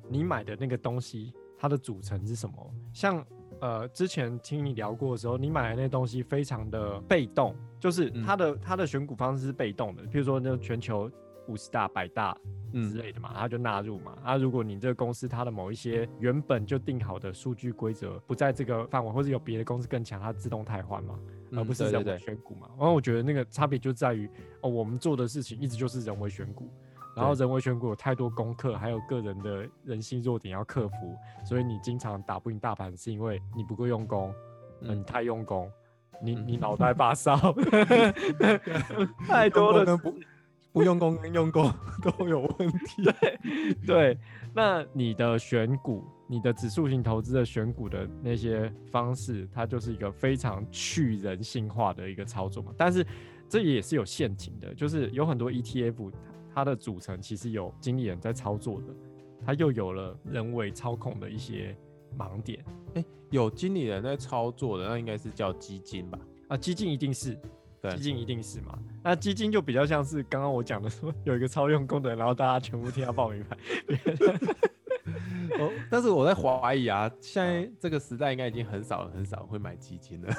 [0.09, 2.74] 你买的那个东西它的组成是什么？
[2.92, 3.24] 像
[3.61, 11.11] 呃之前听你聊过的时候，你买的那东西非常的被动，就是它的、嗯、它的选股方式是被动的，譬如说那全球
[11.48, 12.37] 五十大、百大
[12.72, 14.16] 之类的嘛，它就纳入嘛。
[14.22, 21.18] 啊，如果你这个公司它的某一些原本就定好的数据规则不在这个范围，或者有别的公司更强，它自动汰换嘛。
[21.57, 24.29] 而不是人为选股嘛，然后我觉得那个差别就在于
[24.62, 26.69] 哦，我们做的事情一直就是人为选股，
[27.17, 34.35] 然后人为选股有太多功课，还有个人的人性弱点要克服，所以你经常打不赢大盘，是因为你不够用功，
[34.81, 35.71] 嗯，你太用功，
[36.23, 37.37] 你你脑袋发烧，
[39.27, 39.99] 太多了，
[40.75, 43.39] 不不用功跟用功都有问题， 对
[43.87, 44.19] 对，
[44.53, 46.05] 那你的选股。
[46.27, 52.73] 你的指数型投资的选股的那些方式，它就是一个非常去人性化的一个操作嘛。
[52.79, 53.07] 但是
[53.47, 56.11] 这也是有陷阱的，就是有很多 ETF，
[56.53, 58.87] 它的组成其实有经理人在操作的，
[59.45, 61.77] 它又有了人为操控的一些
[62.19, 62.65] 盲点。
[62.95, 66.19] 欸，有经理人在操作的，那应该是叫基金吧？
[66.49, 67.39] 啊，基金一定是，
[67.85, 68.79] 对，基金一定是嘛。
[69.03, 73.57] 那基金就比较像是刚刚我讲的说，有一个超用功的人，然后大家全部听他报名牌。
[75.61, 80.35] 哦，但是我在怀疑啊，现在这个时代应该已经很少很少会买基金了。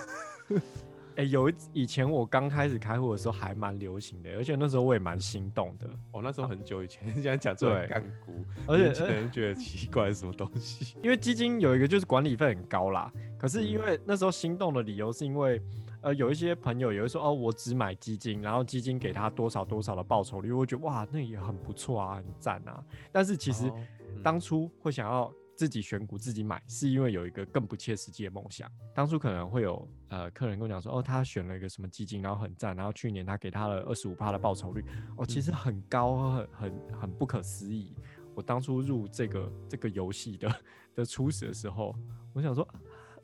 [1.17, 5.87] 哎、欸，有以前我刚开始开户的时候还蛮流行的，而且那时候我也蛮心动的。
[6.11, 10.97] 哦，那时候很久以前， 现在讲这种干股，而且可能觉得奇怪是什么东西。
[11.03, 15.61] 因为基金有一个就是管理费很高啦，可是因为那时候心动的理由是因为，
[16.05, 22.83] 呃，有一些朋友也会说，哦，我只买基金，然后基金给他多少多少的报酬率，我觉得哇，那也很不错啊，很赞啊。
[23.11, 23.67] 但是其实。
[23.67, 23.75] 哦
[24.23, 28.67] 当初会想要自己选股自己买，是因为有一个更不切实际的梦想。
[28.95, 34.83] 当初可能会有呃客人跟我讲说，哦，他选了一个什么基金，然后很赞，然后去年他给他了二十五趴的报酬率，
[35.15, 37.93] 哦，其实很高，很很很不可思议。
[38.33, 40.55] 我当初入这个这个游戏的
[40.95, 41.93] 的初始的时候，
[42.33, 42.67] 我想说。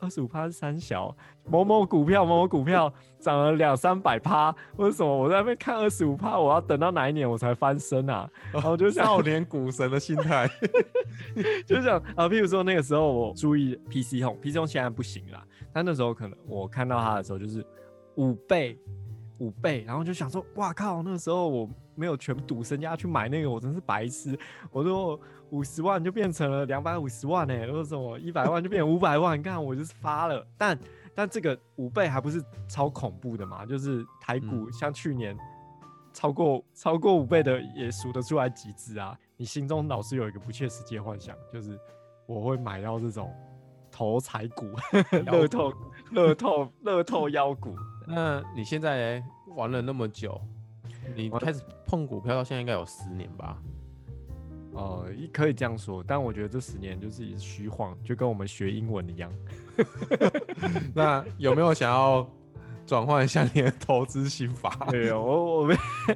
[0.01, 6.39] 二十五趴是三小，某某股票某某股票涨了两三百趴，为什么我在那边看二十五趴？
[6.39, 8.27] 我要等到哪一年我才翻身啊？
[8.51, 10.49] 然后就少年股神的心态，
[11.67, 12.27] 就这样啊。
[12.27, 17.63] 譬如说那个时候我注意 PC Home，PC Home 现在不行了，但那时候可能我看到它的时候就是
[18.15, 18.77] 五倍，
[19.37, 21.69] 五倍，然后就想说，哇靠，那个时候我
[22.01, 24.35] 没有全赌身家去买那个，我真是白痴。
[24.71, 25.19] 我说
[25.51, 29.37] 五十万就变成了两百五十万呢，为什么一百万就变五百万？
[29.37, 30.79] 你看我就是发了，但
[31.13, 33.65] 但这个五倍还不是超恐怖的嘛？
[33.65, 35.37] 就是台股像去年。
[36.13, 39.17] 超过超过五倍的也数得出来几只啊！
[39.37, 41.79] 你心中老是有一个不切实际的幻想，就是
[42.25, 43.33] 我会买到这种
[43.89, 44.65] 头彩股、
[45.25, 45.73] 乐透、
[46.11, 47.73] 乐透、乐透妖股。
[48.05, 49.23] 那你现在
[49.55, 50.37] 玩了那么久，
[51.15, 53.61] 你开始碰股票到现在应该有十年吧？
[54.73, 59.31] 哦、呃，可以这样说，但我觉得这十年就是虚晃，就跟我们学英文一样。
[60.95, 62.27] 那有没有想要？
[62.83, 64.87] 转换一下你的投资心法。
[64.89, 65.75] 对哦，我我没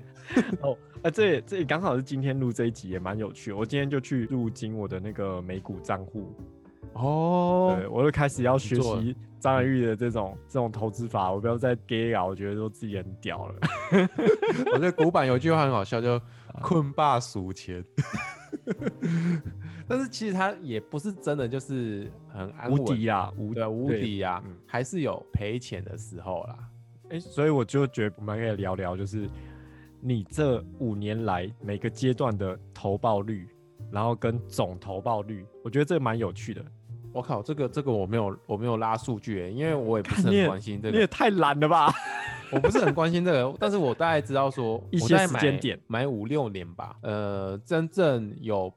[0.59, 3.53] 哦，啊，这也这也刚好是今天录这一集也蛮有趣。
[3.53, 6.35] 我今天就去入金我的那个美股账户
[6.95, 11.31] 哦，对，我就开始要学习张元玉的这种这种投资法。
[11.31, 13.55] 我不要再 gay 啊，我觉得说自己很屌了。
[14.71, 16.19] 我觉得古板有一句话很好笑，叫
[16.61, 17.83] 困霸数钱。
[19.87, 26.57] 但是其实他也不是真的就是很安稳无敌啊，无对无敌啊，嗯、还是有赔钱的时候啦。
[27.09, 29.29] 哎、欸，所以我就觉得我们可以聊聊，就是
[29.99, 33.47] 你这五年来每个阶段的投报率，
[33.91, 36.65] 然后跟总投报率，我觉得这蛮有趣的。
[37.15, 40.93] 我靠，这个这个我没有我没有拉数据，因为我也不是很关心这个。
[40.93, 41.91] 你也太懒了吧！
[42.51, 48.73] 我不是很关心这个，但是我大概知道说 一些时间点买五六年吧，呃，真正有。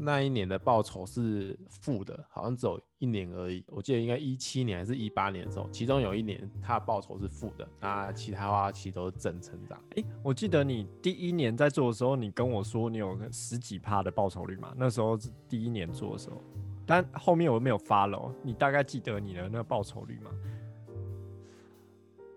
[0.00, 3.64] 那一年的报酬是负的，好像只有一年而已。
[3.68, 9.80] 我记得应该一七年还是一八年的时候，其中有一年它的报酬是负的，那其他的话其实都是正成长。
[9.96, 14.74] 诶、欸，我记得你第一年在做的时候，你跟我说你有个十几趴的报酬率嘛？
[14.76, 16.44] 那时候是第一年做的时候，
[16.88, 18.32] 但后面我没有 follow。
[18.42, 20.30] 你大概记得你的那个报酬率吗？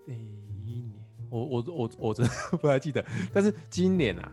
[0.06, 0.14] 第
[0.66, 0.94] 一年，
[1.30, 4.32] 我我我我真的 不太记得，但是今年啊。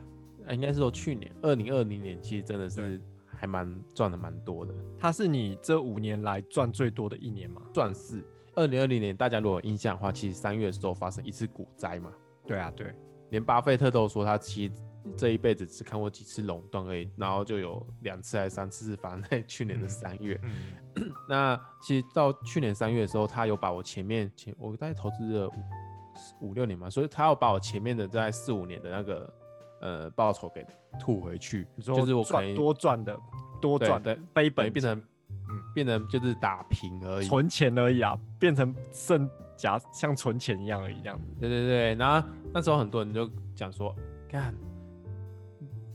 [0.51, 4.73] 应该是说去年二零二零年，其实真的是还蛮赚的蛮多的。
[4.99, 7.61] 它是你这五年来赚最多的一年吗？
[7.71, 12.11] 赚是二零二零年，大家如果有印象的话，其实三月的时候发生一次股灾嘛。
[12.47, 12.95] 对啊，对，
[13.29, 14.75] 连巴菲特都说他其实
[15.17, 20.39] 这一辈子只看过几次垄断而已，然后就有两次还是三次是发生在去年的三月。
[20.43, 20.51] 嗯
[20.97, 25.49] 嗯、 那其实到去年三月的时候，他有把我前面前我大概投资了
[26.41, 29.33] 五五六年嘛，所以他要把我前面的在四五年的那个。
[29.81, 30.67] 呃，报酬给
[30.99, 33.17] 吐回去，就是我可以多赚的，
[33.61, 34.99] 多赚的背本变成，
[35.31, 41.33] 嗯，变成就是打平而已，存钱而已啊，变成剩假像存钱一样而已，这样子。
[41.39, 43.95] 对对对，然后那时候很多人就讲说，
[44.29, 44.53] 看，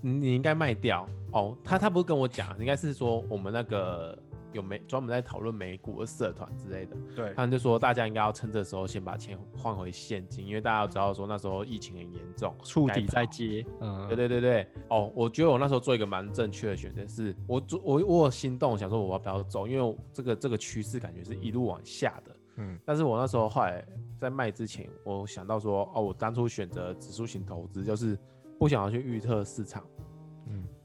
[0.03, 1.57] 你你应该卖掉哦。
[1.63, 4.17] 他他不是跟我讲，应该是说我们那个。
[4.53, 6.95] 有没专门在讨论美股的社团之类的？
[7.15, 13.65] 对，他们就说大家应该要趁这时候先把钱换回现金，因为大家要知道说那时候疫情很严重，触底再接。
[13.81, 14.67] 嗯，对对对对。
[14.89, 22.35] 哦，我觉得我那时候做一个蛮正确的选择，是我做我我有心动想说我要不要走，因为这个这个趋势感觉是一路往下的。
[22.57, 23.83] 嗯，但是我那时候后来
[24.19, 28.15] 在卖之前，我想到说哦，我当初选择指数型投资就是
[28.59, 29.83] 不想要去预测市场。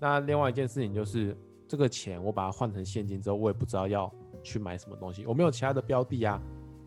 [0.01, 1.37] 那另外一件事情就是。
[1.71, 4.11] 这个钱我把它换成现金之后，我也不知道要
[4.43, 6.41] 去买什么东西，我没有其他的标的啊，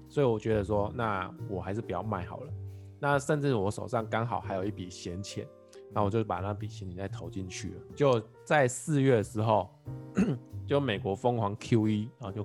[0.10, 2.52] 所以我觉得说，那我还是不要卖好了。
[3.00, 5.48] 那甚至我手上刚好还有一笔闲钱，
[5.92, 7.82] 那我就把那笔闲钱再投进去了。
[7.96, 9.70] 就在四月的时候，
[10.66, 12.44] 就美国疯狂 QE，然后就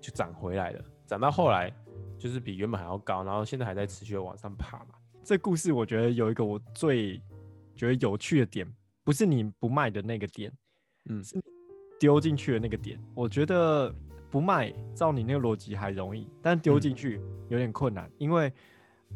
[0.00, 1.68] 就涨回来了，涨到后来
[2.16, 4.94] 就是比原本还要高，然后现在还在持续的往上爬嘛。
[5.24, 7.20] 这故事我觉得有一个我最
[7.74, 8.72] 觉得有趣的点，
[9.04, 10.52] 不是你不卖的那个点，
[11.08, 11.40] 嗯，是。
[12.00, 13.94] 丢进去的那个点，我觉得
[14.28, 18.52] 不卖，照你那个逻辑还容易，但丢进去有点困难，嗯、因为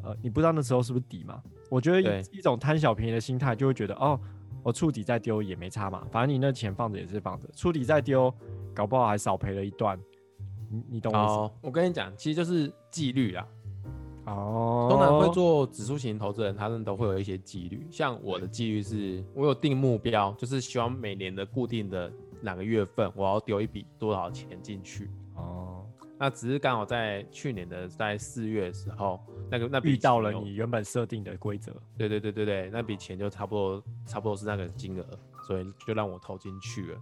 [0.05, 1.42] 呃，你不知道那时候是不是底嘛。
[1.68, 4.16] 我觉得一种贪小便宜的心态，就会觉得哦，
[4.62, 8.33] 我触底再丢也没差嘛，反正你那钱放着也是放着，触底再丢，
[8.72, 9.99] 搞不好还少赔了一段。
[10.70, 11.35] 你你懂我意思？
[11.35, 13.44] 哦，我跟你讲，其实就是纪律啦。
[14.27, 17.87] 哦，通常会做指数型投资人，他们都会有一些纪律。
[17.91, 22.12] 像我的纪律是，我有定目标，就是希望每年的固定的。
[22.43, 25.11] 哪个月份我要丢一笔多少钱进去？
[25.35, 25.87] 哦，
[26.19, 29.19] 那只是刚好在去年的在四月的时候，
[29.51, 31.73] 那个那笔遇到了你原本设定的规则。
[31.97, 35.05] 对对对对对，那笔钱就差不多差不多是那个金额，
[35.47, 36.99] 所以就让我投进去了。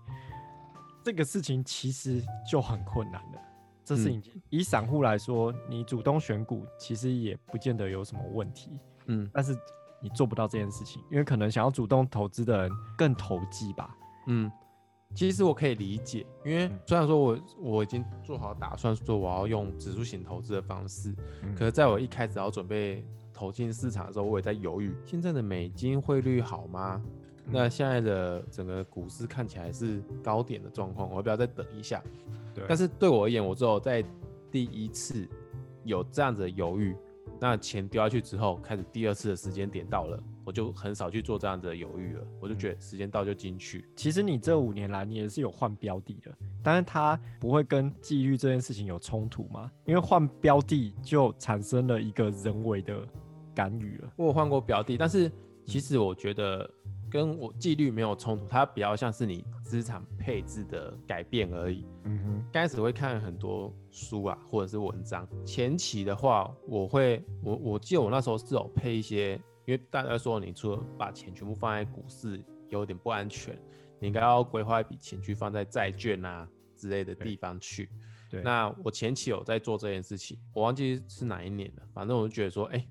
[1.02, 3.38] 这个事情其实就很困难了。
[3.84, 4.20] 这是
[4.50, 8.70] 以散户来说，你主动选股其实也不见得有什么问题。
[9.06, 9.56] 嗯，但是
[10.00, 13.96] 你做不到这件事情，因为可能想要主动投资的人更投机吧。
[14.26, 14.50] 嗯。
[15.14, 27.00] 其实我可以理解，因为虽然说我我已经做好打算，说我要用指数型投资的方式，嗯、可是在我一开始要准备投进市场的时候，我也在犹豫，现在的美金汇率好吗？
[27.46, 32.02] 嗯、那现在的整个股市看起来是高点的状况，我要不要再等一下？
[32.54, 32.64] 对。
[32.68, 34.04] 但是对我而言，我只有在
[34.50, 35.28] 第一次
[35.84, 36.96] 有这样子的犹豫，
[37.40, 40.22] 那钱丢下去之后，开始第二次的时间点到了。
[40.46, 43.88] 我就很少去做这样子的犹豫了，我就觉得时间到就进去。
[43.96, 46.30] 其实你这五年来你也是有换标的的，
[46.62, 49.70] 但是它不会跟纪律这件事情有冲突吗？
[49.86, 53.08] 因为换标的就产生了一个人为的
[53.54, 54.12] 干预了。
[54.16, 55.32] 我有换过标的，但是
[55.64, 56.70] 其实我觉得
[57.14, 61.86] 跟我纪律没有冲突，它比较像是你资产配置的改变而已。
[62.02, 65.24] 嗯哼，刚开始会看很多书啊，或者是文章。
[65.46, 69.40] 前期的话，我会我我记得我那时候是有配一些。
[69.66, 73.56] 因为大家说，你除了把钱全部放在股市有点不安全，
[73.98, 76.46] 你应该要规划一笔钱去放在债券啊
[76.76, 77.88] 之类的地方去。
[78.28, 82.88] 对，对，那我前期有在做这件事情，我忘记是哪一年了，反正我就觉得说，哎、欸，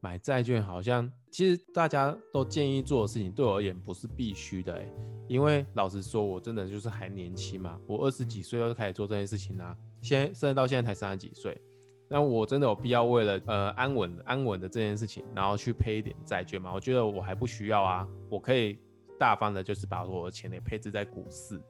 [0.00, 4.92] 买债券好像其实大家都建议做的事情，对我而言不是必须的、欸。
[5.26, 11.60] 因为老实说，我真的就是还年轻嘛，我二十几岁就开始做这件事情啊，现在甚至到现在才三十几岁。
[12.08, 16.72] 那我真的有必要为了呃安稳安稳的这件事情，然后去配一点债券吗？
[16.72, 18.78] 我觉得我还不需要啊，我可以
[19.18, 21.60] 大方的，就是把我的钱也配置在股市。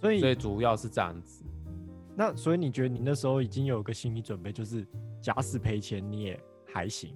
[0.00, 1.44] 所以所以主要是这样子。
[2.16, 4.84] 那所以你觉得你那时候已经有个心理准备，就是
[5.20, 6.40] 假使赔钱你也
[6.72, 7.14] 还行？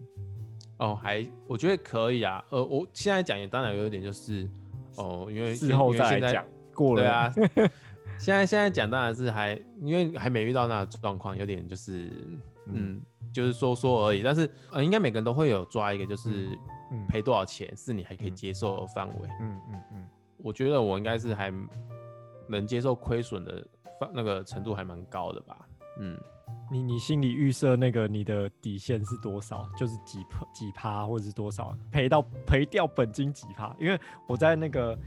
[0.78, 2.44] 哦，还我觉得可以啊。
[2.50, 4.48] 呃，我现在讲也当然有一点就是
[4.96, 6.44] 哦，因为事后再讲
[6.74, 7.02] 过了。
[7.02, 7.32] 对啊。
[8.18, 9.52] 现在现在讲当然是还，
[9.82, 12.06] 因为还没遇到那个状况，有点就是，
[12.66, 14.22] 嗯，嗯就是说说而已。
[14.22, 16.48] 但是呃，应该每个人都会有抓一个，就是
[17.08, 19.28] 赔多少钱是你还可以接受的范围。
[19.40, 20.08] 嗯嗯嗯，嗯。
[20.38, 21.52] 我觉得我应该是还
[22.48, 23.66] 能接受亏损的
[24.00, 25.68] 范那个程度还蛮高的吧。
[26.00, 26.18] 嗯。
[26.70, 29.68] 你你心里预设那个你的底线是多少？
[29.76, 31.76] 就是几趴几趴或者是多少？
[31.90, 33.74] 赔到赔掉本金几趴？
[33.78, 33.98] 因为
[34.28, 34.98] 我在那个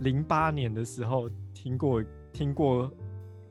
[0.00, 2.02] 零八年的时候听过。
[2.34, 2.90] 听过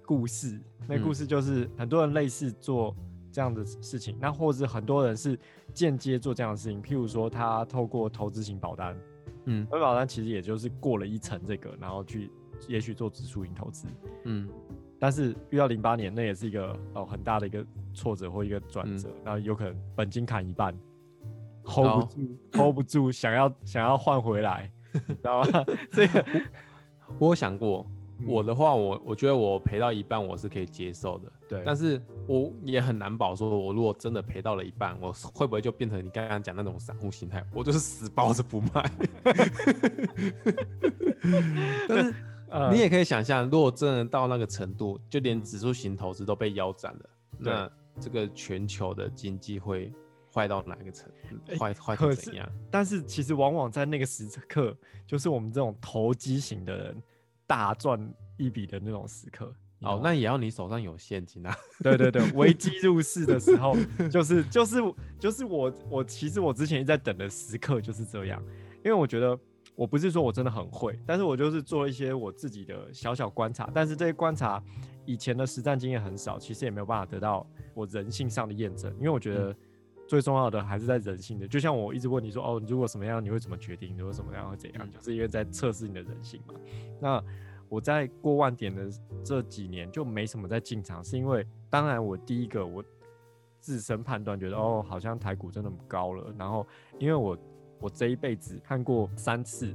[0.08, 2.95] 故事，那故事就是很多人类似做
[3.32, 5.39] 这样的事情，嗯、那或者很多人是
[5.72, 8.97] 间接做这样的事情，譬如说他透过投资型保单，
[9.45, 12.32] 嗯，投资保单其实也就是过了一层这个，然后去
[12.68, 13.86] 也许做指数型投资，
[14.24, 14.49] 嗯，
[15.02, 20.78] 但是遇到零八年那也是一个哦很大的一个挫折或一个转折，然后有可能本金砍一半
[21.64, 25.66] ，hold 不住，hold 不住，想要想要换回来，知道吗？
[25.91, 26.24] 这个
[27.18, 27.84] 我有想过。
[28.28, 31.64] 我的话，我我觉得我赔到一半我是可以接受的，对。
[31.66, 38.91] 但是我也很难保，说我如果真的赔到了一半，我会不会就变成你刚刚讲那种散户心态，我就是死抱着不卖。
[41.89, 42.14] 但是
[42.72, 49.91] 你也可以想象，如果真的到那个程度，就连指数型投资都被腰斩了，那这个全球的经济会
[50.34, 51.56] 坏到哪个程度？
[51.58, 52.49] 坏坏成怎样？
[52.70, 54.76] 但是其实往往在那个时刻，
[55.06, 57.02] 就是我们这种投机型的人。
[57.47, 57.99] 大赚
[58.38, 61.54] 一笔的那种时刻哦，那也要你手上有现金啊。
[61.84, 63.76] 对对对，危机入市的时候，
[64.10, 64.78] 就是就是
[65.20, 68.41] 就是我我其实我之前一直在等的时刻就是这样，
[68.86, 69.38] 因为我觉得
[69.76, 74.61] 我不是说我真的很会，但是我就是做一些我自己的小小观察，但是这些观察
[75.05, 79.55] 以前的实战经验很少，其实也没有办法得到我人性上的验证，因为我觉得
[80.07, 81.47] 最重要的还是在人性的。
[81.47, 83.97] 就像我一直问你说，哦，如果什么样，你会怎么决定？
[83.97, 84.88] 如果什么样会怎样？
[84.91, 86.53] 就是因为在测试你的人性嘛。
[86.99, 87.24] 那
[87.69, 88.89] 我在过万点的
[89.24, 92.84] 这几年就没什么在进场，是因为当然我第一个我
[93.61, 96.34] 自身判断觉得哦，好像台股真的很高了。
[96.38, 96.67] 然后
[96.99, 97.38] 因为我
[97.82, 99.73] 我这一辈子看过三次，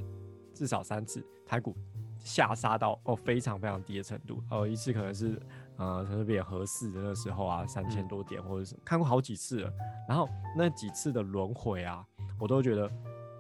[0.55, 1.77] 至少三次台股
[2.19, 4.43] 下杀到哦非常非常低的程度。
[4.51, 5.39] 哦，一次可能是
[5.77, 9.73] 呃特别合适的那时候啊，三千多点或者什么，看过好几次了。
[10.09, 12.07] 然后那几次的轮回啊，
[12.39, 12.91] 我都觉得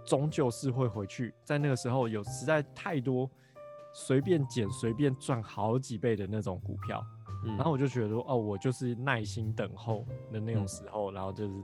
[0.04, 1.32] 终究是会回去。
[1.44, 3.30] 在那个时候有实在太多。
[3.98, 7.02] 随便捡随便赚好几倍的那种股票，
[7.46, 11.54] 嗯、然后我就觉得说，哦，我就是耐心等候的那种时候，嗯、然后就是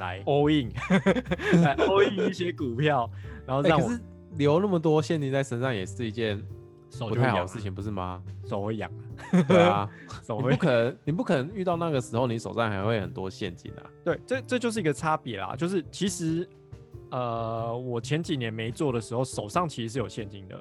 [0.00, 0.72] 来 all in，
[1.62, 3.08] 来 all in 一些股票，
[3.46, 4.00] 然后让我、欸、
[4.36, 6.42] 留那么多现金在身上也是一件
[6.98, 8.20] 不太好的事情，不是吗？
[8.44, 8.90] 手会痒，
[9.46, 9.88] 对啊，
[10.24, 13.84] 手会你不可能，你不可能遇到那个时候，你手上还会很多现金啊。
[14.04, 16.48] 对，这这就是一个差别啦，就是其实，
[17.10, 20.60] 呃，我前几年没做的时候，手上其实是有现金的。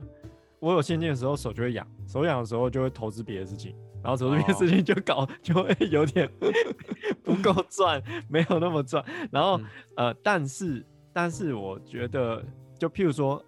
[0.60, 3.74] 我有现金的时候手就会痒，手痒的时候就会投资别的事情，
[4.04, 6.30] 然后从这件事情就搞就会有点
[7.24, 9.04] 不够赚，没有那么赚。
[9.32, 9.66] 然后、嗯、
[9.98, 12.44] 呃，但是但是我觉得，
[12.78, 13.44] 就譬如说，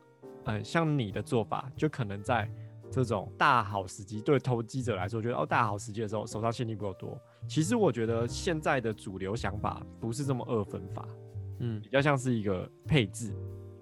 [0.45, 2.49] 呃，像你的做法，就可能在
[2.89, 7.17] 这种大好时机，对投机者来说，觉得哦大好时机的时候手上现金不够多。
[7.47, 11.07] 其实我觉得现在的主流想法不是这么二分法，
[11.59, 13.33] 嗯，比较像是一个配置，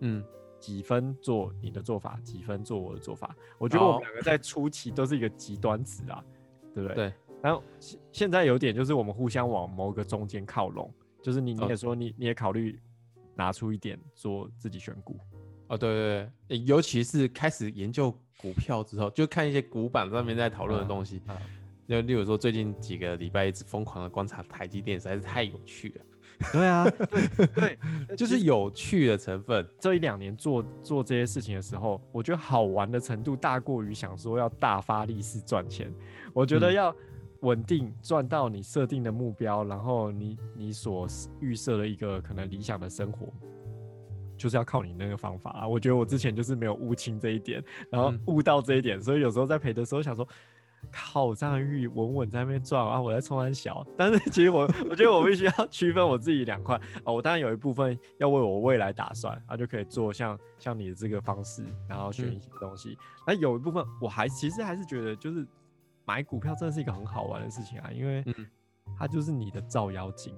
[0.02, 0.24] 嗯，
[0.60, 3.36] 几分做你的做法，几分做我的做法。
[3.58, 6.24] 我觉得我们两个在初期都是一个极端值啊，
[6.74, 6.96] 对不对？
[6.96, 7.14] 对。
[7.42, 12.80] 然后现现在有点就是我们互相往某个中间靠拢，就是你你也说你你也考虑
[13.36, 15.18] 拿出一点做自己选股。
[15.68, 21.22] 哦，对对对，尤其是开始研究股票之后，就看一些股板上面在讨论的东西。
[21.88, 26.06] 就、例如说，最近几个礼拜一直疯狂的观察台积电，实在是太有趣了。
[26.52, 27.78] 对啊，对，对
[28.18, 29.68] 就是有趣的成分。
[29.80, 35.94] 这一两年做做这些事情的时候，我觉得好玩的程度大过于想说要大发力是赚钱。
[36.34, 36.96] 我觉得要
[37.42, 41.08] 稳定赚到你设定的目标，然后你你所
[41.40, 43.28] 预设的一个可能理想的生活。
[44.38, 45.68] 就是要靠你那个方法啊！
[45.68, 47.62] 我觉得我之前就是没有悟清这一点，
[47.92, 50.26] 然后悟到这一点，嗯、所以有时候在赔的时候想说，
[50.92, 53.86] 靠，张恒宇稳稳在那边转啊，我在冲完小。
[53.98, 62.98] 但是其实我我觉得我必须要区分我自己两块啊，我当然有一部分要为我未来打算，啊就可以做像像你的这个方式，然后选一些东西。
[63.26, 65.48] 那、嗯、有一部分我还其实还是觉得，就是
[66.06, 68.24] 买股票真的是一个很好玩的事情啊，因为
[68.98, 70.36] 它就是你的照妖镜，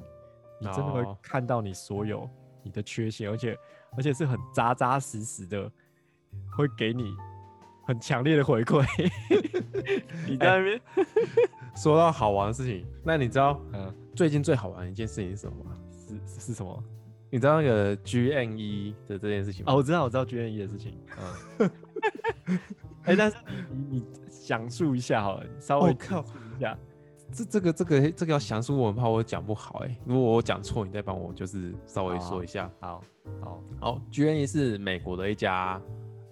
[0.59, 2.29] 你真的会看到你所有
[2.63, 3.57] 你的缺陷，而且。
[3.97, 5.69] 而且是很扎扎实实的，
[6.55, 7.13] 会给你
[7.83, 8.85] 很强烈的回馈。
[10.27, 11.05] 你在那边、欸、
[11.75, 15.71] 说到好玩的事情，那你知道，嗯，最近最好玩的一件事情是什么吗？
[16.27, 16.83] 是是什么？
[17.29, 19.71] 你知道那个 G N E 的这件事情吗？
[19.71, 20.97] 哦，我知道，我知道 G N E 的事情。
[21.59, 21.71] 嗯。
[23.03, 23.37] 哎、欸，但是
[23.71, 24.05] 你你
[24.45, 26.77] 讲述一下好了，稍微讲述一下。
[27.33, 29.97] 这这个这个这个要详述，我很怕我讲不好哎、欸。
[30.05, 32.69] 如果我讲错，你再帮我就是稍微说一下。
[32.81, 33.01] 好
[33.41, 35.81] 好好 G N E 是美国的一家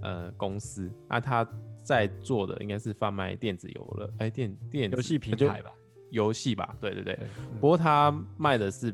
[0.01, 1.47] 呃公司，那、啊、他
[1.83, 5.71] 在做的应该是贩卖电子游乐，哎、欸、电电游戏平台吧，
[6.11, 7.19] 游戏吧，对对对。
[7.59, 8.93] 不过他卖的是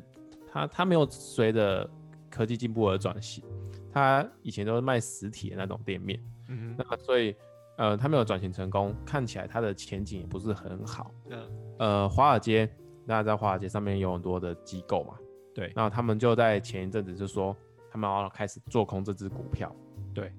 [0.52, 1.90] 他他没有随着
[2.30, 3.44] 科技进步而转型，
[3.92, 7.36] 他以前都是卖实体的那种店面，嗯，那所以
[7.78, 11.48] 呃他没有转型成功，看起来他的前景也不是很好，嗯。
[11.78, 12.66] 呃，华尔街，
[13.06, 15.16] 大家在华尔街上面有很多的机构嘛，
[15.54, 17.54] 对，那他们就在前一阵子就说，
[17.92, 19.76] 他们要开始做空这只股票，
[20.14, 20.32] 对，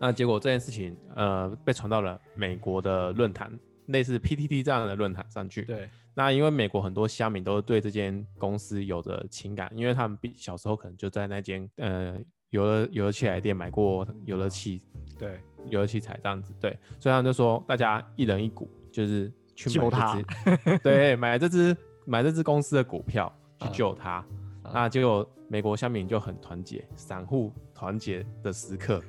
[0.00, 3.52] 那结果这件事情，呃，被传到了美国的论坛，
[3.86, 12.18] 类似 PTT 这样的论坛上去，对，那因为美国很多乡民都对这间公司有着情感，因为他们小时候可能就在那间呃
[12.50, 14.82] 游乐游乐器材店买过游乐器，
[15.18, 16.70] 对，游乐器材这样子，对，
[17.00, 19.32] 所以他们就说大家一人一股，就是。
[19.58, 20.16] 去救他，
[20.84, 24.24] 对，买这只买这只公司的股票去救他，
[24.62, 29.02] 嗯、那结果美国乡民就很团结，散户团结的时刻，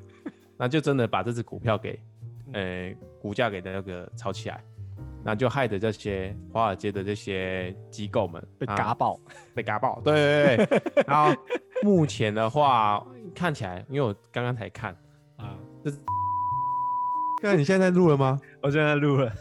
[0.59, 1.97] 那就真的把这支股票给，
[2.51, 4.61] 呃、欸，股价给那个炒起来，
[5.23, 9.17] 那就害得这些华尔街的这些机构们被嘎爆，
[9.55, 11.33] 被嘎爆，对对对， 然后
[11.81, 13.01] 目前的话
[13.33, 14.91] 看起来，因为我刚刚才看
[15.37, 15.89] 啊，这。
[17.41, 18.37] 看你现在在录了吗？
[18.61, 19.31] 我现在录了。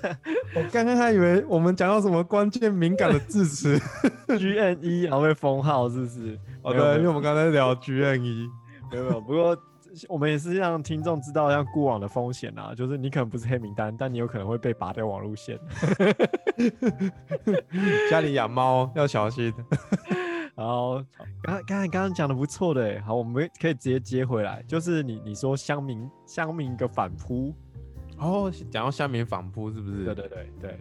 [0.54, 3.76] 我刚刚还以为我们讲到什么关键敏感的字词，
[4.38, 6.38] G N E 然后被封号是不是？
[6.62, 8.48] 哦对，因为我们刚才聊 G N E，
[8.92, 9.20] 没有没有。
[9.20, 9.56] 不过
[10.09, 15.59] 我们也是让听众知道像过往的风险啊，就是你可能不是黑名单，但你有可能会被拔掉网路线。
[18.11, 19.53] 家里养猫要小心。
[20.55, 21.05] 然后
[21.43, 27.55] 刚刚才刚刚讲的不错的，好，我们可以直接接回来，就是你你说乡民乡民一个反扑。
[28.18, 30.05] 哦，讲到下面反扑是不是？
[30.05, 30.80] 对对对对。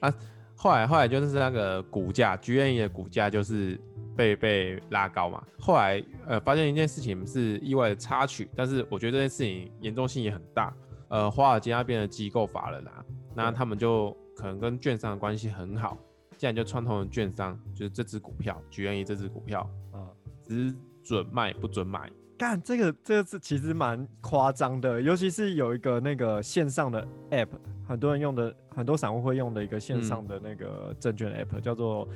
[0.00, 0.12] 啊，
[0.56, 3.78] 后来后来就是那个股价，GME 的股价就是
[4.16, 5.42] 被被拉高嘛。
[5.58, 10.74] 后来呃发现一件事情是意外的插曲，但是我觉得这件事情严重性也很大。
[11.08, 15.96] 呃，华尔街那边的机构法人啊，那他们就可能跟券商的关系很好，
[16.36, 20.04] 既然就串通了券商，就是这只股票举源于这只股票，嗯，
[20.42, 22.10] 只准卖不准买。
[22.36, 27.48] 干这个，这个是其实蛮夸张的，尤其是有一个那个线上的 app，
[27.86, 32.06] 很多人用的，很多散户会用的一个线上的那个证券 app，、嗯、叫做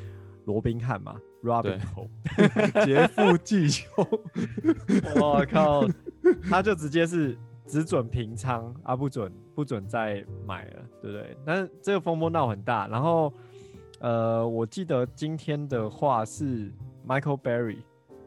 [0.50, 2.08] 罗宾汉嘛，Robinhood，
[2.84, 4.04] 劫富济穷。
[5.20, 5.82] 我靠，
[6.48, 11.36] 他就直接是只准平仓啊，不准不准再买了，对不对？
[11.46, 13.32] 但是这个风波闹很大，然后
[14.00, 16.72] 呃，我记得今天的话是
[17.06, 17.78] Michael Berry。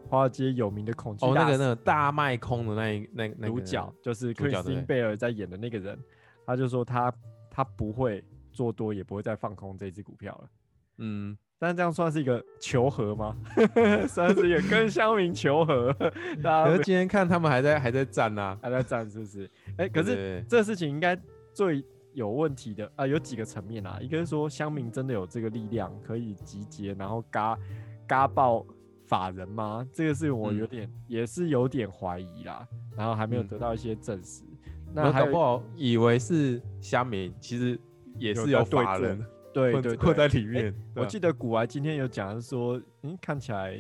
[0.10, 5.98] 华尔街有名的恐惧哦，那个那个大卖空的那一那那主角就是克里斯汀贝尔在演的那个人，
[6.46, 7.12] 他就说他
[7.50, 10.50] 他不会做多，也不会再放空这支股票了。
[10.98, 13.34] 嗯，但这样算是一个求和吗？
[14.06, 15.94] 算是一个跟乡民求和。
[16.44, 19.50] 大家可是今天看他们还在还在战啊，还在战是不是？
[19.78, 21.18] 哎、欸，可是这事情应该
[21.54, 27.58] 最有问题的啊、呃，有几个层面啊，一个是说乡民真的有这个力量可以集结，然后嘎
[28.06, 28.66] 嘎爆
[29.06, 29.88] 法人吗？
[29.94, 34.44] 这个是我有点、嗯、也是有点怀疑啦，然后还没有得到一些证实。
[34.68, 37.80] 嗯、那还搞不好以为是乡民，其实
[38.18, 40.74] 也是有法人对对对困在里面。
[40.96, 43.80] 我记得古来今天有讲说，嗯，看起来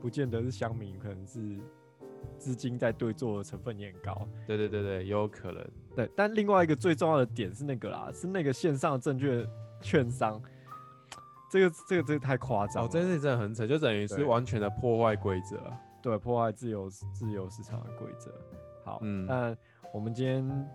[0.00, 1.58] 不见得是乡民，可能是。
[2.38, 5.64] 资金在对做的成分也很高，对对对对，也有可能。
[5.94, 9.46] 对，但另外一个最重要的点是那个啦，是那个线上证券
[9.80, 10.42] 券商，
[11.50, 15.58] 这个这个这个太夸张了，哦，这件事真的很扯，就等于是完全的破坏规则，
[16.02, 18.30] 对，破坏自由自由市场的规则。
[18.84, 19.56] 好，嗯，那
[19.92, 20.68] 我们今天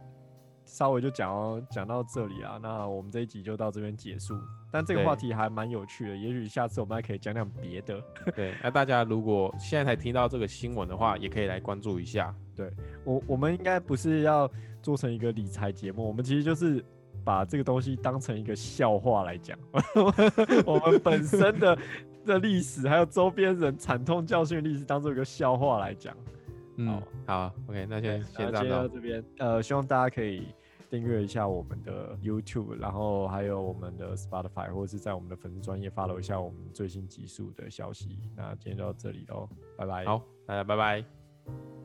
[0.70, 4.38] 稍微就讲到讲到这里啊，那我们这一集就到这边结束。
[4.72, 8.00] 但这个话题还蛮有趣的，也许下次我们还可以讲讲别的。
[8.36, 12.34] 对，那大家如果现在才听到这个新闻的话，也可以来关注一下。
[12.56, 12.72] 对
[13.04, 14.48] 我，我们应该不是要
[14.80, 16.86] 做成一个理财节目，我们其实就是
[17.26, 19.58] 把这个东西当成一个笑话来讲。
[20.68, 21.76] 我们本身的
[22.28, 26.16] 的历史，还有周边人惨痛教训的历史，当做一个笑话来讲。
[26.78, 29.24] 嗯，好，OK，那先先到这边。
[29.40, 30.48] 呃，希望大家可以。
[30.90, 38.20] 订阅一下我们的 YouTube，然后还有我们的 Spotify，或者是在我们的粉丝专业 follow 一下我们最新集数的消息。
[38.36, 40.06] 那今天就到这里喽，拜拜。
[40.06, 41.79] 好，大家拜拜。